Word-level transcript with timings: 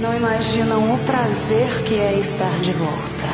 não 0.00 0.14
imaginam 0.14 0.94
o 0.94 1.04
prazer 1.04 1.82
que 1.82 1.98
é 1.98 2.14
estar 2.14 2.60
de 2.60 2.72
volta. 2.72 3.24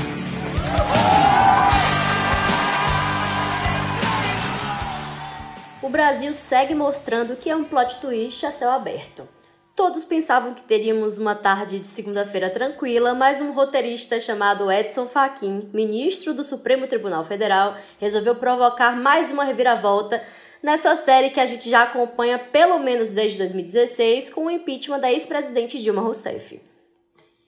O 5.83 5.89
Brasil 5.91 6.33
segue 6.33 6.75
mostrando 6.75 7.37
que 7.37 7.51
é 7.51 7.57
um 7.57 7.65
plot 7.65 8.01
twist 8.01 8.47
a 8.47 8.51
céu 8.51 8.71
aberto. 8.71 9.29
Todos 9.77 10.05
pensavam 10.05 10.55
que 10.55 10.63
teríamos 10.63 11.19
uma 11.19 11.35
tarde 11.35 11.81
de 11.81 11.87
segunda-feira 11.87 12.49
tranquila, 12.49 13.13
mas 13.13 13.41
um 13.41 13.53
roteirista 13.53 14.19
chamado 14.19 14.71
Edson 14.71 15.07
Fachin, 15.07 15.69
ministro 15.73 16.33
do 16.33 16.45
Supremo 16.45 16.87
Tribunal 16.87 17.25
Federal, 17.25 17.77
resolveu 17.99 18.37
provocar 18.37 18.97
mais 18.97 19.33
uma 19.33 19.43
reviravolta 19.45 20.23
nessa 20.65 20.97
série 20.97 21.29
que 21.29 21.39
a 21.39 21.45
gente 21.45 21.69
já 21.69 21.83
acompanha 21.83 22.39
pelo 22.39 22.79
menos 22.79 23.11
desde 23.11 23.37
2016 23.37 24.31
com 24.31 24.47
o 24.47 24.51
impeachment 24.51 24.99
da 24.99 25.13
ex-presidente 25.13 25.79
Dilma 25.79 26.01
Rousseff. 26.01 26.59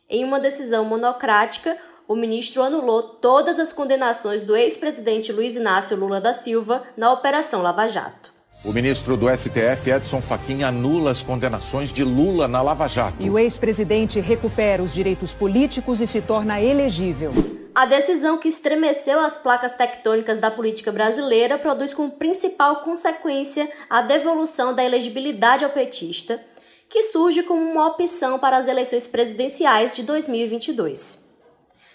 Em 0.08 0.22
uma 0.22 0.38
decisão 0.38 0.84
monocrática, 0.84 1.78
o 2.06 2.14
ministro 2.14 2.62
anulou 2.62 3.02
todas 3.02 3.58
as 3.58 3.72
condenações 3.72 4.42
do 4.42 4.54
ex-presidente 4.54 5.32
Luiz 5.32 5.56
Inácio 5.56 5.96
Lula 5.96 6.20
da 6.20 6.34
Silva 6.34 6.84
na 6.94 7.10
Operação 7.10 7.62
Lava 7.62 7.88
Jato. 7.88 8.36
O 8.62 8.72
ministro 8.72 9.16
do 9.16 9.34
STF, 9.34 9.90
Edson 9.90 10.20
Fachin, 10.20 10.62
anula 10.62 11.10
as 11.10 11.22
condenações 11.22 11.92
de 11.92 12.04
Lula 12.04 12.46
na 12.46 12.60
Lava 12.60 12.86
Jato. 12.86 13.16
E 13.20 13.30
o 13.30 13.38
ex-presidente 13.38 14.20
recupera 14.20 14.82
os 14.82 14.92
direitos 14.92 15.32
políticos 15.32 16.02
e 16.02 16.06
se 16.06 16.20
torna 16.20 16.60
elegível. 16.60 17.32
A 17.76 17.84
decisão 17.84 18.38
que 18.38 18.48
estremeceu 18.48 19.20
as 19.20 19.36
placas 19.36 19.74
tectônicas 19.74 20.38
da 20.38 20.50
política 20.50 20.90
brasileira 20.90 21.58
produz 21.58 21.92
como 21.92 22.12
principal 22.12 22.76
consequência 22.76 23.70
a 23.90 24.00
devolução 24.00 24.74
da 24.74 24.82
elegibilidade 24.82 25.62
ao 25.62 25.70
petista, 25.70 26.42
que 26.88 27.02
surge 27.02 27.42
como 27.42 27.60
uma 27.60 27.86
opção 27.88 28.38
para 28.38 28.56
as 28.56 28.66
eleições 28.66 29.06
presidenciais 29.06 29.94
de 29.94 30.04
2022. 30.04 31.36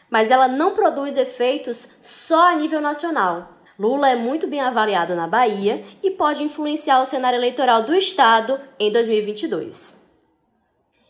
Mas 0.07 0.29
ela 0.29 0.47
não 0.47 0.75
produz 0.75 1.17
efeitos 1.17 1.89
só 1.99 2.49
a 2.49 2.55
nível 2.55 2.79
nacional. 2.79 3.49
Lula 3.79 4.07
é 4.07 4.15
muito 4.15 4.45
bem 4.45 4.61
avaliado 4.61 5.15
na 5.15 5.25
Bahia 5.25 5.83
e 6.03 6.11
pode 6.11 6.43
influenciar 6.43 7.01
o 7.01 7.07
cenário 7.07 7.37
eleitoral 7.37 7.81
do 7.81 7.95
estado 7.95 8.61
em 8.79 8.91
2022. 8.91 10.00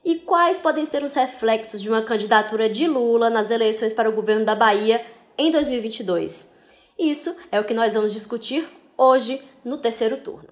E 0.03 0.15
quais 0.15 0.59
podem 0.59 0.83
ser 0.83 1.03
os 1.03 1.13
reflexos 1.13 1.79
de 1.79 1.87
uma 1.87 2.01
candidatura 2.01 2.67
de 2.67 2.87
Lula 2.87 3.29
nas 3.29 3.51
eleições 3.51 3.93
para 3.93 4.09
o 4.09 4.13
governo 4.13 4.43
da 4.43 4.55
Bahia 4.55 5.05
em 5.37 5.51
2022? 5.51 6.53
Isso 6.97 7.35
é 7.51 7.59
o 7.59 7.63
que 7.63 7.73
nós 7.73 7.93
vamos 7.93 8.11
discutir 8.11 8.67
hoje 8.97 9.39
no 9.63 9.77
terceiro 9.77 10.17
turno. 10.17 10.49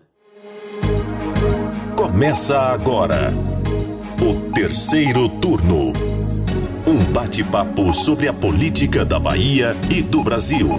Começa 1.98 2.60
agora 2.60 3.34
o 4.22 4.54
terceiro 4.54 5.28
turno. 5.42 5.94
Um 6.86 7.12
bate-papo 7.12 7.92
sobre 7.92 8.28
a 8.28 8.34
política 8.34 9.04
da 9.04 9.20
Bahia 9.20 9.76
e 9.90 10.04
do 10.04 10.24
Brasil. 10.24 10.70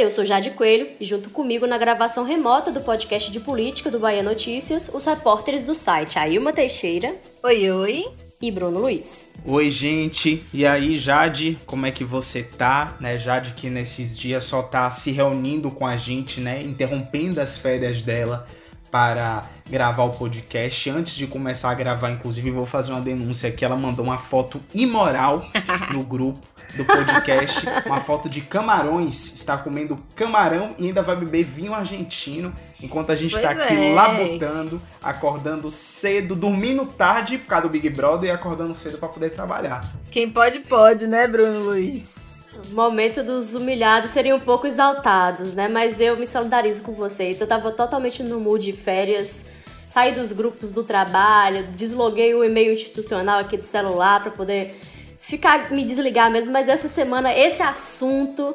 Eu 0.00 0.10
sou 0.10 0.24
Jade 0.24 0.52
Coelho 0.52 0.88
e 0.98 1.04
junto 1.04 1.28
comigo 1.28 1.66
na 1.66 1.76
gravação 1.76 2.24
remota 2.24 2.72
do 2.72 2.80
podcast 2.80 3.30
de 3.30 3.38
política 3.38 3.90
do 3.90 3.98
Bahia 3.98 4.22
Notícias, 4.22 4.90
os 4.94 5.04
repórteres 5.04 5.66
do 5.66 5.74
site 5.74 6.18
Ailma 6.18 6.54
Teixeira. 6.54 7.14
Oi, 7.42 7.70
oi. 7.70 8.04
E 8.40 8.50
Bruno 8.50 8.80
Luiz. 8.80 9.30
Oi, 9.44 9.68
gente. 9.68 10.42
E 10.54 10.66
aí, 10.66 10.96
Jade, 10.96 11.58
como 11.66 11.84
é 11.84 11.90
que 11.90 12.02
você 12.02 12.42
tá? 12.42 12.96
Né, 12.98 13.18
Jade 13.18 13.52
que 13.52 13.68
nesses 13.68 14.18
dias 14.18 14.44
só 14.44 14.62
tá 14.62 14.90
se 14.90 15.10
reunindo 15.10 15.70
com 15.70 15.86
a 15.86 15.98
gente, 15.98 16.40
né, 16.40 16.62
interrompendo 16.62 17.38
as 17.38 17.58
férias 17.58 18.00
dela 18.00 18.46
para 18.90 19.42
gravar 19.68 20.04
o 20.04 20.10
podcast. 20.10 20.90
Antes 20.90 21.14
de 21.14 21.26
começar 21.26 21.70
a 21.70 21.74
gravar, 21.74 22.10
inclusive, 22.10 22.50
vou 22.50 22.66
fazer 22.66 22.92
uma 22.92 23.00
denúncia 23.00 23.50
que 23.50 23.64
ela 23.64 23.76
mandou 23.76 24.04
uma 24.04 24.18
foto 24.18 24.60
imoral 24.74 25.46
no 25.92 26.04
grupo 26.04 26.40
do 26.76 26.84
podcast, 26.84 27.66
uma 27.86 28.00
foto 28.00 28.28
de 28.28 28.40
camarões, 28.40 29.34
está 29.34 29.58
comendo 29.58 29.96
camarão 30.14 30.74
e 30.78 30.86
ainda 30.86 31.02
vai 31.02 31.16
beber 31.16 31.44
vinho 31.44 31.74
argentino, 31.74 32.52
enquanto 32.80 33.10
a 33.10 33.14
gente 33.14 33.34
está 33.34 33.50
aqui 33.50 33.74
é. 33.74 33.94
labutando, 33.94 34.80
acordando 35.02 35.70
cedo, 35.70 36.36
dormindo 36.36 36.86
tarde 36.86 37.38
por 37.38 37.46
causa 37.46 37.66
do 37.66 37.70
Big 37.70 37.90
Brother 37.90 38.30
e 38.30 38.32
acordando 38.32 38.74
cedo 38.74 38.98
para 38.98 39.08
poder 39.08 39.30
trabalhar. 39.30 39.80
Quem 40.10 40.30
pode 40.30 40.60
pode, 40.60 41.06
né, 41.06 41.26
Bruno 41.26 41.64
Luiz? 41.64 42.29
Momento 42.72 43.22
dos 43.22 43.54
humilhados 43.54 44.10
seriam 44.10 44.36
um 44.36 44.40
pouco 44.40 44.66
exaltados, 44.66 45.54
né? 45.54 45.68
Mas 45.68 46.00
eu 46.00 46.16
me 46.16 46.26
solidarizo 46.26 46.82
com 46.82 46.92
vocês. 46.92 47.40
Eu 47.40 47.46
tava 47.46 47.70
totalmente 47.70 48.22
no 48.22 48.40
mood 48.40 48.64
de 48.64 48.72
férias. 48.72 49.46
Saí 49.88 50.12
dos 50.12 50.30
grupos 50.32 50.72
do 50.72 50.84
trabalho, 50.84 51.66
desloguei 51.68 52.34
o 52.34 52.44
e-mail 52.44 52.72
institucional 52.72 53.40
aqui 53.40 53.56
do 53.56 53.64
celular 53.64 54.22
para 54.22 54.30
poder 54.30 54.78
ficar 55.20 55.70
me 55.70 55.84
desligar 55.84 56.30
mesmo, 56.30 56.52
mas 56.52 56.68
essa 56.68 56.88
semana 56.88 57.36
esse 57.36 57.62
assunto 57.62 58.54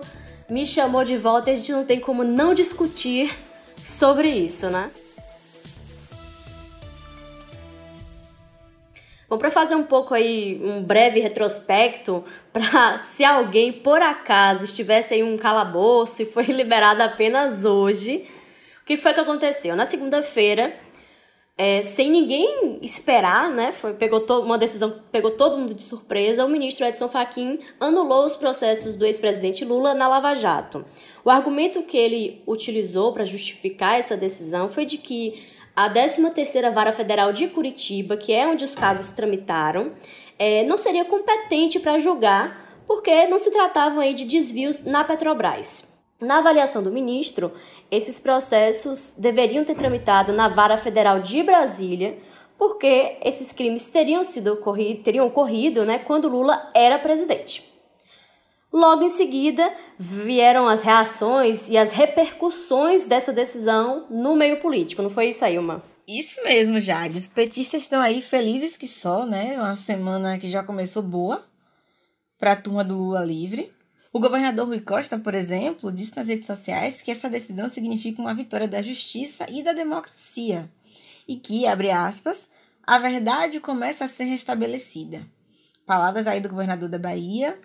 me 0.50 0.66
chamou 0.66 1.04
de 1.04 1.18
volta 1.18 1.50
e 1.50 1.54
a 1.54 1.56
gente 1.56 1.72
não 1.72 1.84
tem 1.84 2.00
como 2.00 2.24
não 2.24 2.54
discutir 2.54 3.38
sobre 3.78 4.30
isso, 4.30 4.70
né? 4.70 4.90
Bom, 9.36 9.40
para 9.40 9.52
fazer 9.52 9.76
um 9.76 9.84
pouco 9.84 10.14
aí 10.14 10.62
um 10.64 10.82
breve 10.82 11.20
retrospecto, 11.20 12.24
para 12.54 13.00
se 13.00 13.22
alguém 13.22 13.70
por 13.70 14.02
acaso 14.02 14.64
estivesse 14.64 15.14
em 15.14 15.24
um 15.24 15.36
calabouço 15.36 16.22
e 16.22 16.26
foi 16.26 16.46
liberado 16.48 17.04
apenas 17.04 17.66
hoje, 17.66 18.26
o 18.82 18.86
que 18.86 18.96
foi 18.96 19.14
que 19.14 19.20
aconteceu? 19.20 19.76
Na 19.76 19.86
segunda-feira, 19.86 20.74
é, 21.58 21.82
sem 21.84 22.12
ninguém 22.12 22.80
esperar, 22.82 23.50
né? 23.50 23.72
Foi, 23.72 23.94
pegou 23.94 24.26
uma 24.42 24.58
decisão 24.58 24.92
que 24.92 25.00
pegou 25.12 25.32
todo 25.32 25.58
mundo 25.58 25.74
de 25.74 25.84
surpresa. 25.84 26.46
O 26.46 26.50
ministro 26.50 26.86
Edson 26.86 27.08
Fachin 27.08 27.60
anulou 27.80 28.26
os 28.26 28.36
processos 28.36 28.96
do 28.96 29.06
ex-presidente 29.06 29.64
Lula 29.64 29.94
na 29.94 30.08
Lava 30.08 30.34
Jato. 30.36 30.86
O 31.24 31.30
argumento 31.30 31.82
que 31.84 31.98
ele 31.98 32.44
utilizou 32.46 33.14
para 33.14 33.24
justificar 33.24 33.98
essa 33.98 34.18
decisão 34.18 34.68
foi 34.68 34.84
de 34.84 34.98
que 34.98 35.42
a 35.74 35.90
13ª 35.90 36.74
Vara 36.74 36.92
Federal 36.92 37.32
de 37.32 37.48
Curitiba, 37.48 38.18
que 38.18 38.34
é 38.34 38.46
onde 38.48 38.66
os 38.66 38.76
casos 38.76 39.12
tramitaram, 39.12 39.94
é, 40.38 40.64
não 40.66 40.78
seria 40.78 41.06
competente 41.06 41.80
para 41.80 41.98
julgar, 41.98 42.84
porque 42.86 43.28
não 43.28 43.40
se 43.40 43.50
tratavam 43.52 44.02
aí 44.02 44.14
de 44.14 44.26
desvios 44.26 44.84
na 44.84 45.04
Petrobras. 45.06 45.95
Na 46.22 46.38
avaliação 46.38 46.82
do 46.82 46.92
ministro, 46.92 47.52
esses 47.92 48.20
processos 48.20 49.14
deveriam 49.18 49.66
ter 49.66 49.76
tramitado 49.76 50.32
na 50.32 50.48
Vara 50.48 50.78
Federal 50.78 51.20
de 51.20 51.44
Brasília, 51.44 52.18
porque 52.58 53.18
esses 53.22 53.52
crimes 53.52 53.90
teriam 53.90 54.24
sido 54.24 54.54
ocorrido, 54.54 55.04
teriam 55.04 55.28
ocorrido 55.28 55.86
né, 55.86 56.00
quando 56.00 56.30
Lula 56.30 56.70
era 56.74 56.98
presidente. 56.98 57.70
Logo 58.72 59.04
em 59.04 59.10
seguida, 59.10 59.74
vieram 59.98 60.68
as 60.68 60.84
reações 60.84 61.70
e 61.70 61.78
as 61.78 61.92
repercussões 61.92 63.08
dessa 63.08 63.34
decisão 63.34 64.06
no 64.10 64.36
meio 64.36 64.60
político. 64.60 65.02
Não 65.02 65.10
foi 65.10 65.30
isso 65.30 65.44
aí, 65.44 65.58
uma? 65.58 65.84
Isso 66.08 66.42
mesmo, 66.44 66.80
Jade. 66.80 67.18
Os 67.18 67.28
petistas 67.28 67.82
estão 67.82 68.02
aí 68.02 68.22
felizes 68.22 68.78
que 68.78 68.88
só, 68.88 69.26
né? 69.26 69.56
Uma 69.58 69.76
semana 69.76 70.38
que 70.38 70.48
já 70.48 70.62
começou 70.62 71.02
boa 71.02 71.44
para 72.38 72.52
a 72.52 72.56
turma 72.56 72.84
do 72.84 72.98
Lula 72.98 73.24
livre. 73.24 73.72
O 74.16 74.20
governador 74.22 74.66
Rui 74.70 74.80
Costa, 74.80 75.20
por 75.20 75.36
exemplo, 75.36 75.92
disse 75.92 76.16
nas 76.16 76.30
redes 76.30 76.46
sociais 76.48 77.02
que 77.02 77.12
essa 77.12 77.30
decisão 77.30 77.68
significa 77.68 78.22
uma 78.22 78.34
vitória 78.34 78.66
da 78.66 78.82
justiça 78.82 79.46
e 79.52 79.62
da 79.62 79.74
democracia 79.74 80.72
e 81.28 81.36
que, 81.36 81.68
abre 81.68 81.92
aspas, 81.92 82.50
a 82.88 82.98
verdade 82.98 83.60
começa 83.60 84.06
a 84.06 84.08
ser 84.08 84.24
restabelecida. 84.24 85.22
Palavras 85.86 86.28
aí 86.28 86.40
do 86.40 86.48
governador 86.48 86.88
da 86.88 86.98
Bahia, 86.98 87.60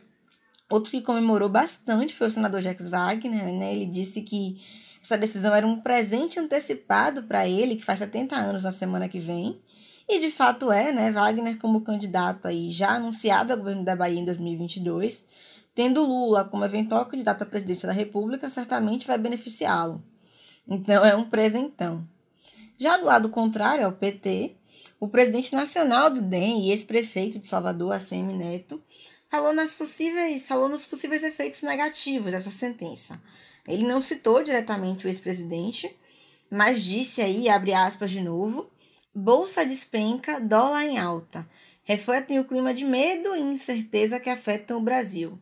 Outro 0.69 0.91
que 0.91 1.01
comemorou 1.01 1.49
bastante 1.49 2.15
foi 2.15 2.27
o 2.27 2.31
senador 2.31 2.61
Jacques 2.61 2.89
Wagner, 2.89 3.53
né? 3.55 3.73
Ele 3.73 3.87
disse 3.87 4.23
que 4.23 4.61
essa 5.01 5.17
decisão 5.17 5.55
era 5.55 5.67
um 5.67 5.81
presente 5.81 6.41
antecipado 6.41 7.25
para 7.25 7.47
ele, 7.47 7.77
que 7.77 7.85
faz 7.85 8.01
70 8.01 8.35
anos 8.35 8.65
na 8.65 8.73
semana 8.73 9.09
que 9.09 9.21
vem. 9.21 9.61
E 10.09 10.19
de 10.19 10.31
fato 10.31 10.71
é, 10.73 10.91
né? 10.91 11.11
Wagner 11.13 11.59
como 11.59 11.81
candidato 11.81 12.47
aí 12.47 12.71
já 12.71 12.91
anunciado 12.91 13.53
ao 13.53 13.59
governo 13.59 13.85
da 13.85 13.95
Bahia 13.95 14.21
em 14.21 14.25
2022, 14.25 15.27
tendo 15.75 16.05
Lula 16.05 16.45
como 16.45 16.65
eventual 16.65 17.07
candidato 17.07 17.43
à 17.43 17.47
presidência 17.47 17.87
da 17.87 17.93
República, 17.93 18.51
certamente 18.51 19.07
vai 19.07 19.19
beneficiá-lo. 19.19 20.03
Então 20.67 21.05
é 21.05 21.15
um 21.15 21.29
presentão. 21.29 22.07
Já 22.79 22.97
do 22.97 23.05
lado 23.05 23.29
contrário, 23.29 23.85
ao 23.85 23.93
PT, 23.93 24.57
o 24.99 25.09
presidente 25.09 25.55
nacional 25.55 26.11
do 26.11 26.21
DEM 26.21 26.67
e 26.67 26.71
ex-prefeito 26.71 27.39
de 27.39 27.47
Salvador, 27.49 27.93
ACM 27.93 28.37
Neto, 28.37 28.83
falou 29.29 29.53
nas 29.53 29.73
possíveis, 29.73 30.47
falou 30.47 30.69
nos 30.69 30.85
possíveis 30.85 31.23
efeitos 31.23 31.63
negativos 31.63 32.33
dessa 32.33 32.51
sentença. 32.51 33.21
Ele 33.67 33.87
não 33.87 34.01
citou 34.01 34.43
diretamente 34.43 35.07
o 35.07 35.09
ex-presidente, 35.09 35.95
mas 36.51 36.83
disse 36.83 37.23
aí, 37.23 37.49
abre 37.49 37.73
aspas 37.73 38.11
de 38.11 38.21
novo, 38.21 38.69
bolsa 39.15 39.65
despenca, 39.65 40.41
dólar 40.41 40.85
em 40.85 40.99
alta, 40.99 41.49
refletem 41.85 42.39
o 42.39 42.45
clima 42.45 42.75
de 42.75 42.85
medo 42.85 43.35
e 43.35 43.41
incerteza 43.41 44.19
que 44.19 44.29
afetam 44.29 44.79
o 44.79 44.83
Brasil. 44.83 45.39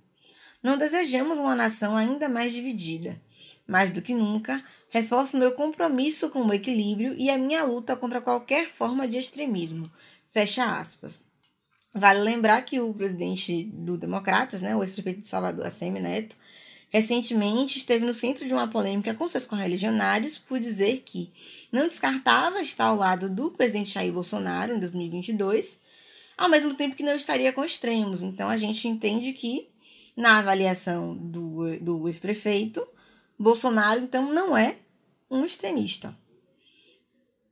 Não 0.63 0.77
desejamos 0.77 1.39
uma 1.39 1.55
nação 1.55 1.97
ainda 1.97 2.29
mais 2.29 2.53
dividida. 2.53 3.21
mais 3.67 3.93
do 3.93 4.01
que 4.01 4.15
nunca, 4.15 4.65
reforço 4.89 5.37
meu 5.37 5.53
compromisso 5.53 6.31
com 6.31 6.43
o 6.43 6.55
equilíbrio 6.55 7.15
e 7.19 7.29
a 7.29 7.37
minha 7.37 7.63
luta 7.65 7.95
contra 7.95 8.19
qualquer 8.19 8.71
forma 8.71 9.07
de 9.07 9.19
extremismo. 9.19 9.91
Fecha 10.33 10.65
aspas. 10.65 11.23
Vale 11.95 12.21
lembrar 12.21 12.63
que 12.63 12.81
o 12.81 12.95
presidente 12.95 13.65
do 13.65 13.99
Democratas, 13.99 14.63
né, 14.63 14.75
o 14.75 14.83
ex-prefeito 14.83 15.21
de 15.21 15.29
Salvador, 15.29 15.67
ACM 15.67 16.01
Neto, 16.01 16.35
recentemente 16.89 17.77
esteve 17.77 18.07
no 18.07 18.15
centro 18.15 18.47
de 18.47 18.55
uma 18.55 18.69
polêmica 18.69 19.13
com 19.13 19.29
seus 19.29 19.47
correligionários 19.47 20.39
por 20.39 20.59
dizer 20.59 21.03
que 21.05 21.31
não 21.71 21.87
descartava 21.87 22.63
estar 22.63 22.87
ao 22.87 22.97
lado 22.97 23.29
do 23.29 23.51
presidente 23.51 23.91
Jair 23.91 24.13
Bolsonaro 24.13 24.75
em 24.75 24.81
2022, 24.81 25.83
ao 26.39 26.49
mesmo 26.49 26.73
tempo 26.73 26.97
que 26.97 27.03
não 27.03 27.15
estaria 27.15 27.53
com 27.53 27.65
extremos. 27.65 28.23
Então 28.23 28.49
a 28.49 28.57
gente 28.57 28.89
entende 28.89 29.35
que, 29.35 29.69
na 30.19 30.38
avaliação 30.41 31.17
do, 31.17 31.79
do 31.79 32.09
ex-prefeito, 32.09 32.85
Bolsonaro, 33.38 34.00
então, 34.00 34.32
não 34.32 34.56
é 34.56 34.75
um 35.31 35.44
extremista. 35.44 36.12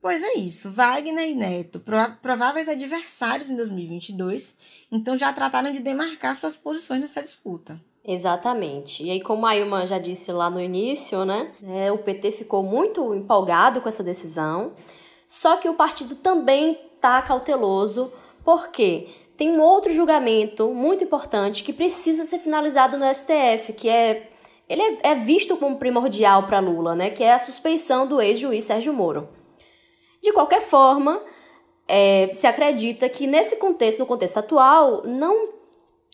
Pois 0.01 0.21
é 0.21 0.33
isso, 0.39 0.69
Wagner 0.71 1.29
e 1.29 1.33
Neto, 1.33 1.81
prováveis 2.21 2.67
adversários 2.67 3.49
em 3.49 3.55
2022, 3.55 4.57
então 4.91 5.17
já 5.17 5.31
trataram 5.31 5.71
de 5.71 5.79
demarcar 5.79 6.35
suas 6.35 6.57
posições 6.57 6.99
nessa 6.99 7.23
disputa. 7.23 7.81
Exatamente. 8.05 9.01
E 9.01 9.11
aí, 9.11 9.21
como 9.21 9.45
a 9.45 9.55
Ilma 9.55 9.87
já 9.87 9.97
disse 9.97 10.29
lá 10.33 10.49
no 10.49 10.59
início, 10.59 11.23
né, 11.23 11.53
é, 11.63 11.89
o 11.89 11.97
PT 11.97 12.31
ficou 12.31 12.63
muito 12.63 13.15
empolgado 13.15 13.79
com 13.79 13.87
essa 13.87 14.03
decisão, 14.03 14.73
só 15.25 15.55
que 15.55 15.69
o 15.69 15.73
partido 15.73 16.15
também 16.15 16.77
está 16.95 17.21
cauteloso, 17.21 18.11
porque 18.43 19.07
tem 19.37 19.51
um 19.51 19.61
outro 19.61 19.93
julgamento 19.93 20.69
muito 20.73 21.03
importante 21.03 21.63
que 21.63 21.71
precisa 21.71 22.25
ser 22.25 22.39
finalizado 22.39 22.97
no 22.97 23.05
STF, 23.05 23.71
que 23.73 23.87
é 23.87 24.31
ele 24.67 24.81
é, 24.81 25.11
é 25.11 25.15
visto 25.15 25.55
como 25.55 25.77
primordial 25.77 26.43
para 26.43 26.59
Lula, 26.59 26.93
né, 26.93 27.09
que 27.09 27.23
é 27.23 27.33
a 27.33 27.39
suspeição 27.39 28.05
do 28.05 28.19
ex-juiz 28.19 28.65
Sérgio 28.65 28.91
Moro. 28.91 29.29
De 30.21 30.33
qualquer 30.33 30.59
forma, 30.59 31.21
é, 31.87 32.29
se 32.33 32.45
acredita 32.45 33.07
que 33.07 33.25
nesse 33.25 33.55
contexto, 33.57 33.99
no 33.99 34.05
contexto 34.05 34.37
atual, 34.37 35.03
não 35.05 35.53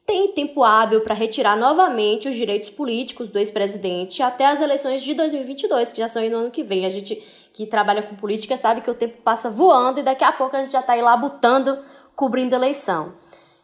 tem 0.06 0.34
tempo 0.34 0.64
hábil 0.64 1.02
para 1.02 1.16
retirar 1.16 1.56
novamente 1.56 2.28
os 2.28 2.36
direitos 2.36 2.70
políticos 2.70 3.30
do 3.30 3.40
ex-presidente 3.40 4.22
até 4.22 4.46
as 4.46 4.62
eleições 4.62 5.02
de 5.02 5.14
2022, 5.14 5.94
que 5.94 6.00
já 6.00 6.08
são 6.08 6.22
aí 6.22 6.30
no 6.30 6.38
ano 6.38 6.52
que 6.52 6.62
vem. 6.62 6.86
A 6.86 6.90
gente 6.90 7.24
que 7.54 7.66
trabalha 7.66 8.02
com 8.02 8.16
política 8.16 8.58
sabe 8.58 8.82
que 8.82 8.92
o 8.92 8.96
tempo 8.96 9.22
passa 9.24 9.50
voando 9.50 10.00
e 10.00 10.04
daqui 10.04 10.24
a 10.24 10.32
pouco 10.32 10.56
a 10.56 10.60
gente 10.60 10.72
já 10.72 10.82
está 10.82 10.94
aí 10.94 11.02
labutando, 11.02 11.80
cobrindo 12.16 12.56
eleição. 12.56 13.14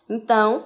Então, 0.10 0.63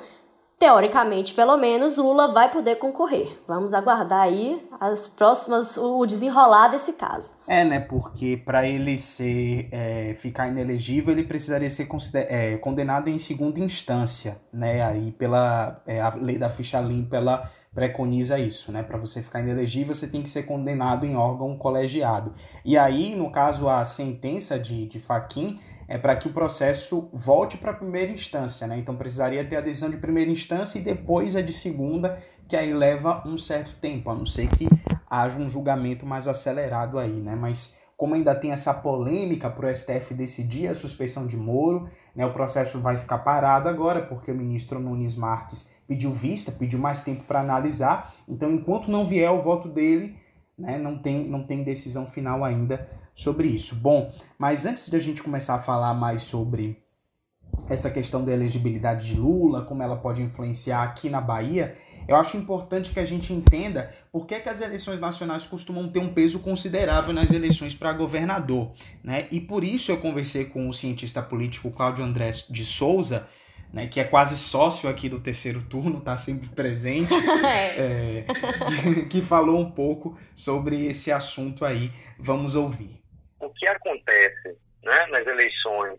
teoricamente, 0.57 1.33
pelo 1.33 1.57
menos, 1.57 1.97
Lula 1.97 2.29
vai 2.29 2.49
poder 2.49 2.77
concorrer. 2.77 3.37
Vamos 3.45 3.73
aguardar 3.73 4.21
aí 4.21 4.65
as 4.79 5.09
próximas, 5.09 5.77
o 5.77 6.05
desenrolar 6.05 6.69
desse 6.69 6.93
caso. 6.93 7.33
É, 7.45 7.65
né? 7.65 7.81
Porque 7.81 8.37
para 8.37 8.65
ele 8.65 8.97
ser 8.97 9.67
é, 9.71 10.15
ficar 10.17 10.47
inelegível, 10.47 11.11
ele 11.11 11.25
precisaria 11.25 11.69
ser 11.69 11.87
é, 12.15 12.55
condenado 12.57 13.09
em 13.09 13.17
segunda 13.17 13.59
instância, 13.59 14.41
né? 14.53 14.81
Aí 14.81 15.11
pela 15.11 15.81
é, 15.85 16.01
lei 16.15 16.37
da 16.37 16.49
ficha 16.49 16.79
limpa 16.79 17.17
ela 17.17 17.49
preconiza 17.73 18.37
isso, 18.37 18.71
né? 18.71 18.83
Para 18.83 18.97
você 18.97 19.21
ficar 19.21 19.39
inelegível, 19.39 19.93
você 19.93 20.07
tem 20.07 20.21
que 20.21 20.29
ser 20.29 20.43
condenado 20.43 21.05
em 21.05 21.15
órgão 21.15 21.57
colegiado. 21.57 22.33
E 22.63 22.77
aí, 22.77 23.15
no 23.15 23.31
caso, 23.31 23.67
a 23.67 23.83
sentença 23.83 24.59
de, 24.59 24.87
de 24.87 24.99
Faquim 24.99 25.59
é 25.87 25.97
para 25.97 26.15
que 26.15 26.27
o 26.27 26.33
processo 26.33 27.09
volte 27.11 27.57
para 27.57 27.71
a 27.71 27.75
primeira 27.75 28.11
instância, 28.11 28.67
né? 28.67 28.77
Então 28.77 28.95
precisaria 28.95 29.43
ter 29.43 29.57
a 29.57 29.61
decisão 29.61 29.89
de 29.89 29.97
primeira 29.97 30.29
instância 30.29 30.77
e 30.77 30.81
depois 30.81 31.35
a 31.35 31.41
de 31.41 31.53
segunda, 31.53 32.19
que 32.47 32.55
aí 32.55 32.73
leva 32.73 33.23
um 33.25 33.37
certo 33.37 33.75
tempo, 33.81 34.09
a 34.09 34.15
não 34.15 34.25
ser 34.25 34.47
que 34.49 34.67
haja 35.09 35.39
um 35.39 35.49
julgamento 35.49 36.05
mais 36.05 36.27
acelerado 36.27 36.99
aí, 36.99 37.11
né? 37.11 37.35
Mas 37.35 37.81
como 37.95 38.15
ainda 38.15 38.35
tem 38.35 38.51
essa 38.51 38.73
polêmica 38.73 39.49
para 39.49 39.67
o 39.67 39.73
STF 39.73 40.13
decidir 40.13 40.67
a 40.67 40.75
suspeição 40.75 41.27
de 41.27 41.37
Moro, 41.37 41.89
né, 42.15 42.25
o 42.25 42.33
processo 42.33 42.79
vai 42.79 42.97
ficar 42.97 43.19
parado 43.19 43.69
agora, 43.69 44.01
porque 44.01 44.31
o 44.31 44.35
ministro 44.35 44.79
Nunes 44.79 45.15
Marques 45.15 45.71
pediu 45.93 46.11
vista, 46.11 46.51
pediu 46.51 46.79
mais 46.79 47.01
tempo 47.01 47.23
para 47.23 47.39
analisar. 47.39 48.11
Então, 48.27 48.51
enquanto 48.51 48.89
não 48.89 49.07
vier 49.07 49.29
o 49.31 49.43
voto 49.43 49.69
dele, 49.69 50.15
né, 50.57 50.79
não, 50.79 50.97
tem, 50.97 51.29
não 51.29 51.43
tem 51.43 51.63
decisão 51.63 52.07
final 52.07 52.43
ainda 52.43 52.87
sobre 53.13 53.47
isso. 53.47 53.75
Bom, 53.75 54.11
mas 54.37 54.65
antes 54.65 54.89
de 54.89 54.95
a 54.95 54.99
gente 54.99 55.21
começar 55.21 55.55
a 55.55 55.61
falar 55.61 55.93
mais 55.93 56.23
sobre 56.23 56.81
essa 57.69 57.91
questão 57.91 58.25
da 58.25 58.31
elegibilidade 58.31 59.05
de 59.05 59.19
Lula, 59.19 59.63
como 59.63 59.83
ela 59.83 59.95
pode 59.95 60.23
influenciar 60.23 60.81
aqui 60.81 61.07
na 61.07 61.21
Bahia, 61.21 61.75
eu 62.07 62.15
acho 62.15 62.35
importante 62.35 62.91
que 62.91 62.99
a 62.99 63.05
gente 63.05 63.31
entenda 63.31 63.93
por 64.11 64.25
que, 64.25 64.39
que 64.39 64.49
as 64.49 64.59
eleições 64.59 64.99
nacionais 64.99 65.45
costumam 65.45 65.87
ter 65.87 65.99
um 65.99 66.11
peso 66.11 66.39
considerável 66.39 67.13
nas 67.13 67.31
eleições 67.31 67.75
para 67.75 67.93
governador. 67.93 68.71
Né? 69.03 69.27
E 69.29 69.39
por 69.39 69.63
isso 69.63 69.91
eu 69.91 69.97
conversei 69.97 70.45
com 70.45 70.67
o 70.67 70.73
cientista 70.73 71.21
político 71.21 71.69
Cláudio 71.69 72.03
André 72.03 72.31
de 72.49 72.65
Souza, 72.65 73.27
né, 73.73 73.87
que 73.87 73.99
é 73.99 74.03
quase 74.03 74.37
sócio 74.37 74.87
aqui 74.87 75.09
do 75.09 75.19
terceiro 75.19 75.63
turno, 75.63 75.97
está 75.97 76.15
sempre 76.15 76.47
presente, 76.49 77.11
é. 77.43 78.19
É, 78.19 79.05
que 79.09 79.19
falou 79.23 79.59
um 79.59 79.71
pouco 79.71 80.17
sobre 80.35 80.85
esse 80.85 81.11
assunto 81.11 81.65
aí. 81.65 81.91
Vamos 82.19 82.55
ouvir. 82.55 83.01
O 83.39 83.49
que 83.49 83.67
acontece 83.67 84.55
né, 84.83 85.07
nas 85.07 85.25
eleições 85.25 85.97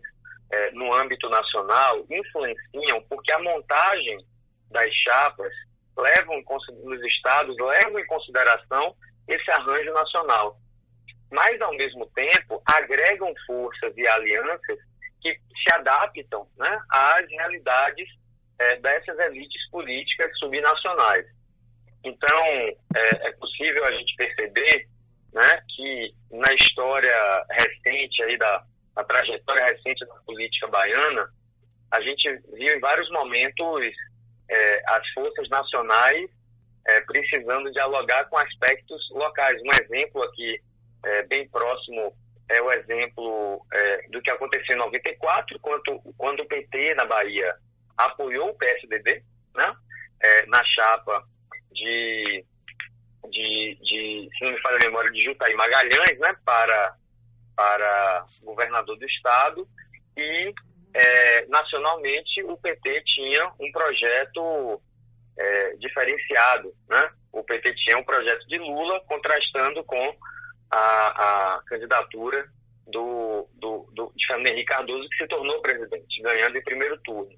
é, 0.49 0.71
no 0.71 0.93
âmbito 0.93 1.29
nacional 1.29 2.05
influenciam 2.09 3.03
porque 3.09 3.31
a 3.33 3.39
montagem 3.39 4.25
das 4.71 4.93
chapas 4.95 5.51
levam 5.97 6.41
nos 6.83 7.03
estados 7.05 7.55
levam 7.57 7.99
em 7.99 8.05
consideração 8.05 8.95
esse 9.27 9.51
arranjo 9.51 9.91
nacional, 9.93 10.57
mas 11.31 11.59
ao 11.61 11.75
mesmo 11.75 12.05
tempo 12.07 12.61
agregam 12.73 13.33
forças 13.45 13.93
e 13.97 14.07
alianças 14.07 14.77
que 15.21 15.33
se 15.33 15.73
adaptam 15.73 16.47
né, 16.57 16.79
às 16.89 17.27
realidades 17.29 18.07
é, 18.59 18.75
dessas 18.77 19.17
elites 19.19 19.69
políticas 19.69 20.37
subnacionais. 20.37 21.25
Então, 22.03 22.45
é, 22.95 23.27
é, 23.27 23.31
possível 23.33 23.83
a 23.85 23.91
gente 23.91 24.15
perceber 24.15 24.87
né, 25.33 25.63
que 25.75 26.15
na 26.31 26.53
história 26.53 27.45
recente 27.49 28.23
aí 28.23 28.37
da 28.37 28.63
na 28.95 29.03
trajetória 29.03 29.65
recente 29.65 30.05
da 30.05 30.15
política 30.25 30.67
baiana, 30.67 31.29
a 31.91 32.01
gente 32.01 32.29
viu 32.53 32.75
em 32.75 32.79
vários 32.79 33.09
momentos 33.09 33.85
é, 34.49 34.83
as 34.87 35.07
forças 35.09 35.49
nacionais 35.49 36.29
é, 36.87 37.01
precisando 37.01 37.71
dialogar 37.71 38.25
com 38.25 38.37
aspectos 38.37 39.09
locais. 39.11 39.61
Um 39.61 39.83
exemplo 39.83 40.23
aqui 40.23 40.61
é, 41.03 41.23
bem 41.23 41.47
próximo 41.49 42.15
é 42.49 42.61
o 42.61 42.71
exemplo 42.71 43.65
é, 43.73 44.07
do 44.09 44.21
que 44.21 44.29
aconteceu 44.29 44.75
em 44.75 44.79
94, 44.79 45.59
quando, 45.59 46.01
quando 46.17 46.39
o 46.41 46.47
PT 46.47 46.93
na 46.95 47.05
Bahia 47.05 47.55
apoiou 47.97 48.49
o 48.49 48.57
PSDB, 48.57 49.23
né, 49.55 49.75
é, 50.21 50.45
na 50.47 50.63
chapa 50.63 51.23
de, 51.71 52.45
de, 53.29 53.77
de, 53.81 54.29
se 54.37 54.45
não 54.45 54.51
me 54.51 54.61
falha 54.61 54.77
a 54.81 54.85
memória, 54.85 55.11
de 55.11 55.23
Jutaí 55.23 55.55
Magalhães, 55.55 56.19
né, 56.19 56.35
para, 56.45 56.95
para 57.55 58.25
governador 58.43 58.97
do 58.97 59.05
estado, 59.05 59.67
e 60.17 60.53
é, 60.93 61.45
nacionalmente 61.47 62.43
o 62.43 62.55
PT 62.57 63.01
tinha 63.05 63.51
um 63.59 63.71
projeto 63.71 64.81
é, 65.37 65.75
diferenciado, 65.77 66.73
né? 66.89 67.09
O 67.31 67.43
PT 67.43 67.75
tinha 67.75 67.97
um 67.97 68.03
projeto 68.03 68.47
de 68.47 68.57
Lula 68.57 69.01
contrastando 69.01 69.83
com 69.83 70.15
a, 70.71 71.55
a 71.57 71.61
candidatura 71.65 72.47
do, 72.87 73.47
do, 73.53 73.89
do, 73.93 74.13
de 74.15 74.25
Fernando 74.27 74.47
Henrique 74.47 74.65
Cardoso, 74.65 75.09
que 75.09 75.17
se 75.17 75.27
tornou 75.27 75.61
presidente, 75.61 76.21
ganhando 76.21 76.57
em 76.57 76.63
primeiro 76.63 76.97
turno. 77.01 77.35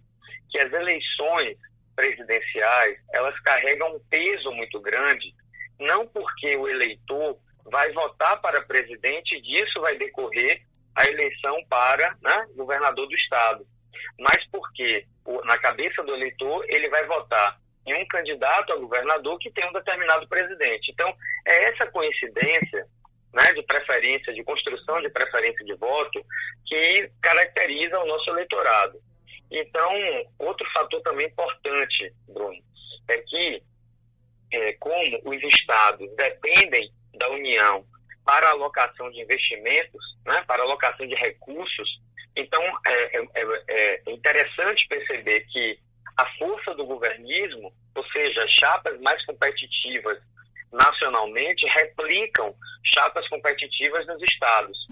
Que 0.49 0.59
as 0.59 0.71
eleições 0.71 1.57
presidenciais, 1.95 2.99
elas 3.11 3.37
carregam 3.41 3.95
um 3.95 3.99
peso 4.09 4.51
muito 4.51 4.79
grande, 4.79 5.33
não 5.79 6.07
porque 6.07 6.55
o 6.55 6.67
eleitor 6.67 7.37
vai 7.65 7.91
votar 7.91 8.39
para 8.41 8.61
presidente 8.61 9.37
e 9.37 9.41
disso 9.41 9.81
vai 9.81 9.97
decorrer 9.97 10.61
a 10.95 11.09
eleição 11.09 11.57
para 11.69 12.15
né, 12.21 12.47
governador 12.55 13.07
do 13.07 13.15
estado, 13.15 13.65
mas 14.19 14.47
porque 14.51 15.05
na 15.43 15.57
cabeça 15.57 16.03
do 16.03 16.13
eleitor 16.13 16.63
ele 16.67 16.89
vai 16.89 17.05
votar 17.05 17.59
em 17.85 17.93
um 18.01 18.07
candidato 18.07 18.73
a 18.73 18.77
governador 18.77 19.37
que 19.39 19.51
tem 19.51 19.67
um 19.67 19.73
determinado 19.73 20.27
presidente. 20.27 20.91
Então, 20.91 21.13
é 21.45 21.69
essa 21.69 21.87
coincidência 21.87 22.85
né, 23.37 23.53
de 23.53 23.61
preferência, 23.63 24.33
de 24.33 24.43
construção 24.43 24.99
de 24.99 25.09
preferência 25.09 25.63
de 25.63 25.75
voto, 25.75 26.25
que 26.65 27.11
caracteriza 27.21 27.99
o 27.99 28.07
nosso 28.07 28.31
eleitorado. 28.31 28.99
Então, 29.51 29.91
outro 30.39 30.67
fator 30.71 30.99
também 31.03 31.27
importante, 31.27 32.11
Bruno, 32.27 32.57
é 33.07 33.17
que, 33.19 33.61
é, 34.51 34.73
como 34.73 35.21
os 35.23 35.43
estados 35.43 36.09
dependem 36.15 36.91
da 37.13 37.29
União 37.29 37.85
para 38.25 38.49
alocação 38.49 39.09
de 39.11 39.21
investimentos, 39.21 40.17
né, 40.25 40.43
para 40.47 40.63
alocação 40.63 41.07
de 41.07 41.15
recursos, 41.15 42.01
então 42.35 42.61
é, 42.87 43.17
é, 43.17 43.27
é, 43.35 44.01
é 44.05 44.11
interessante 44.11 44.87
perceber 44.87 45.45
que 45.51 45.79
a 46.17 46.25
força 46.37 46.73
do 46.73 46.85
governismo, 46.85 47.71
ou 47.95 48.05
seja, 48.07 48.45
chapas 48.47 48.99
mais 49.01 49.23
competitivas 49.25 50.17
nacionalmente 50.71 51.65
replicam 51.67 52.53
chapas 52.83 53.27
competitivas 53.27 54.05
nos 54.07 54.21
estados. 54.21 54.87